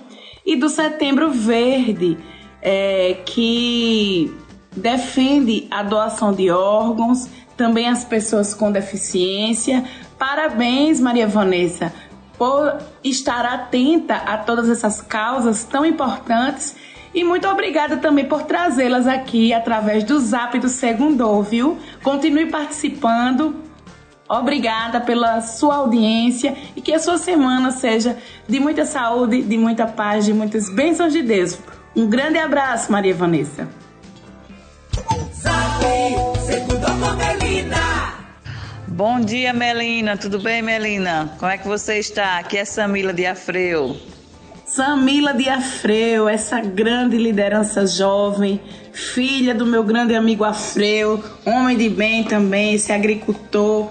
e 0.46 0.56
do 0.56 0.70
Setembro 0.70 1.32
Verde, 1.32 2.16
é, 2.62 3.18
que 3.26 4.32
defende 4.76 5.68
a 5.70 5.84
doação 5.84 6.34
de 6.34 6.50
órgãos, 6.50 7.28
também 7.58 7.88
as 7.88 8.04
pessoas 8.04 8.54
com 8.54 8.72
deficiência. 8.72 9.84
Parabéns, 10.18 11.00
Maria 11.00 11.28
Vanessa, 11.28 11.94
por 12.38 12.78
estar 13.04 13.46
atenta 13.46 14.16
a 14.16 14.38
todas 14.38 14.70
essas 14.70 15.02
causas 15.02 15.64
tão 15.64 15.86
importantes 15.86 16.76
e 17.14 17.24
muito 17.24 17.48
obrigada 17.48 17.98
também 17.98 18.26
por 18.26 18.44
trazê-las 18.44 19.08
aqui 19.08 19.52
através 19.52 20.04
do 20.04 20.20
Zap 20.20 20.58
do 20.60 20.70
Segundo, 20.70 21.42
viu? 21.42 21.78
Continue 22.04 22.46
participando. 22.46 23.56
Obrigada 24.30 25.02
pela 25.02 25.42
sua 25.42 25.78
audiência 25.78 26.56
e 26.76 26.82
que 26.82 26.94
a 26.94 27.00
sua 27.00 27.18
semana 27.18 27.72
seja 27.72 28.16
de 28.48 28.60
muita 28.60 28.86
saúde, 28.86 29.42
de 29.42 29.58
muita 29.58 29.88
paz, 29.88 30.26
de 30.26 30.34
muitas 30.34 30.70
bênçãos 30.70 31.12
de 31.12 31.24
Deus. 31.24 31.58
Um 31.96 32.08
grande 32.08 32.38
abraço, 32.38 32.92
Maria 32.92 33.16
Vanessa. 33.16 33.68
Bom 38.88 39.22
dia, 39.22 39.54
Melina. 39.54 40.18
Tudo 40.18 40.40
bem, 40.40 40.62
Melina? 40.62 41.34
Como 41.40 41.50
é 41.50 41.58
que 41.58 41.66
você 41.66 42.00
está? 42.00 42.38
Aqui 42.38 42.58
é 42.58 42.66
Samila 42.66 43.14
de 43.14 43.26
Afreu. 43.26 43.96
Samila 44.66 45.34
de 45.34 45.48
Afreu, 45.48 46.28
essa 46.28 46.60
grande 46.60 47.18
liderança 47.18 47.88
jovem, 47.88 48.60
filha 48.92 49.56
do 49.56 49.66
meu 49.66 49.84
grande 49.84 50.14
amigo 50.14 50.44
Afreu, 50.44 51.24
homem 51.46 51.78
de 51.78 51.88
bem 51.90 52.24
também, 52.24 52.76
esse 52.76 52.92
agricultor 52.92 53.90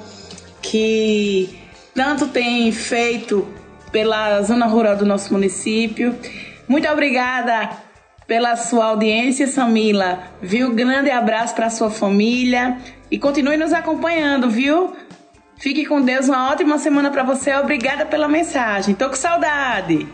que 0.61 1.59
tanto 1.95 2.29
tem 2.29 2.71
feito 2.71 3.49
pela 3.91 4.43
zona 4.43 4.67
rural 4.67 4.95
do 4.95 5.07
nosso 5.07 5.33
município. 5.33 6.15
Muito 6.69 6.87
obrigada 6.87 7.88
pela 8.29 8.55
sua 8.57 8.85
audiência, 8.85 9.47
Samila. 9.47 10.21
Viu? 10.43 10.75
Grande 10.75 11.11
abraço 11.11 11.55
para 11.55 11.71
sua 11.71 11.91
família 11.91 12.77
e 13.11 13.19
continue 13.19 13.57
nos 13.57 13.73
acompanhando, 13.73 14.51
viu? 14.51 14.95
Fique 15.57 15.87
com 15.87 16.03
Deus, 16.03 16.29
uma 16.29 16.53
ótima 16.53 16.79
semana 16.79 17.11
para 17.11 17.25
você. 17.25 17.55
Obrigada 17.55 18.05
pela 18.05 18.29
mensagem. 18.29 18.95
Tô 18.95 19.09
com 19.09 19.17
saudade. 19.17 20.07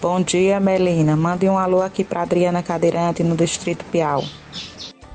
Bom 0.00 0.20
dia, 0.20 0.60
Melina. 0.60 1.16
Mande 1.16 1.48
um 1.48 1.58
alô 1.58 1.82
aqui 1.82 2.04
para 2.04 2.22
Adriana 2.22 2.62
Cadeirante, 2.62 3.24
no 3.24 3.34
Distrito 3.34 3.84
Piau. 3.86 4.22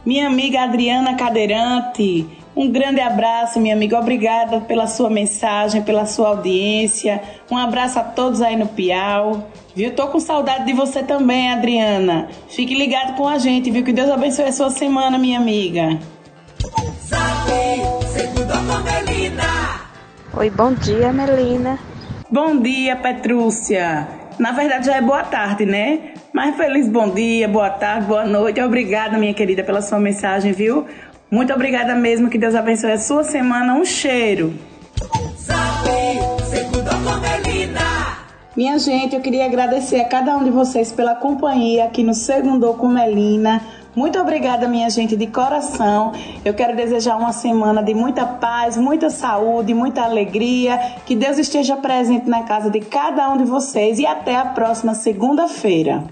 Minha 0.05 0.27
amiga 0.27 0.63
Adriana 0.63 1.15
Cadeirante, 1.15 2.27
um 2.55 2.71
grande 2.71 3.01
abraço, 3.01 3.59
minha 3.59 3.73
amiga. 3.73 3.99
Obrigada 3.99 4.61
pela 4.61 4.87
sua 4.87 5.09
mensagem, 5.09 5.81
pela 5.81 6.05
sua 6.05 6.29
audiência. 6.29 7.21
Um 7.49 7.57
abraço 7.57 7.99
a 7.99 8.03
todos 8.03 8.41
aí 8.41 8.55
no 8.55 8.67
Piau. 8.67 9.49
Viu? 9.75 9.91
Tô 9.95 10.07
com 10.07 10.19
saudade 10.19 10.65
de 10.65 10.73
você 10.73 11.01
também, 11.01 11.51
Adriana. 11.51 12.29
Fique 12.47 12.75
ligado 12.75 13.15
com 13.15 13.27
a 13.27 13.39
gente, 13.39 13.71
viu? 13.71 13.83
Que 13.83 13.91
Deus 13.91 14.09
abençoe 14.09 14.45
a 14.45 14.51
sua 14.51 14.69
semana, 14.69 15.17
minha 15.17 15.39
amiga. 15.39 15.97
Oi, 20.37 20.49
bom 20.51 20.73
dia, 20.73 21.11
Melina. 21.11 21.79
Bom 22.29 22.57
dia, 22.57 22.95
Petrúcia. 22.95 24.07
Na 24.39 24.51
verdade 24.51 24.87
já 24.87 24.95
é 24.95 25.01
boa 25.01 25.23
tarde, 25.23 25.65
né? 25.65 26.13
Mas 26.33 26.55
feliz 26.57 26.89
bom 26.89 27.09
dia, 27.09 27.47
boa 27.47 27.69
tarde, 27.69 28.07
boa 28.07 28.25
noite. 28.25 28.59
Obrigada, 28.59 29.17
minha 29.17 29.33
querida, 29.33 29.63
pela 29.63 29.81
sua 29.81 29.99
mensagem, 29.99 30.51
viu? 30.51 30.87
Muito 31.33 31.51
obrigada 31.51 31.95
mesmo. 31.95 32.29
Que 32.29 32.37
Deus 32.37 32.53
abençoe 32.53 32.91
a 32.91 32.99
sua 32.99 33.23
semana. 33.23 33.73
Um 33.73 33.83
cheiro. 33.83 34.53
Minha 38.55 38.77
gente, 38.77 39.15
eu 39.15 39.21
queria 39.21 39.47
agradecer 39.47 39.99
a 39.99 40.05
cada 40.05 40.37
um 40.37 40.43
de 40.43 40.51
vocês 40.51 40.91
pela 40.91 41.15
companhia 41.15 41.85
aqui 41.85 42.03
no 42.03 42.13
Segundo 42.13 42.71
com 42.75 42.87
Melina. 42.87 43.63
Muito 43.95 44.19
obrigada, 44.19 44.67
minha 44.67 44.87
gente, 44.91 45.17
de 45.17 45.25
coração. 45.25 46.11
Eu 46.45 46.53
quero 46.53 46.75
desejar 46.75 47.15
uma 47.15 47.33
semana 47.33 47.81
de 47.81 47.95
muita 47.95 48.27
paz, 48.27 48.77
muita 48.77 49.09
saúde, 49.09 49.73
muita 49.73 50.03
alegria. 50.03 50.77
Que 51.03 51.15
Deus 51.15 51.39
esteja 51.39 51.75
presente 51.75 52.29
na 52.29 52.43
casa 52.43 52.69
de 52.69 52.79
cada 52.79 53.27
um 53.31 53.37
de 53.37 53.43
vocês 53.43 53.97
e 53.97 54.05
até 54.05 54.35
a 54.35 54.45
próxima 54.45 54.93
segunda-feira. 54.93 56.03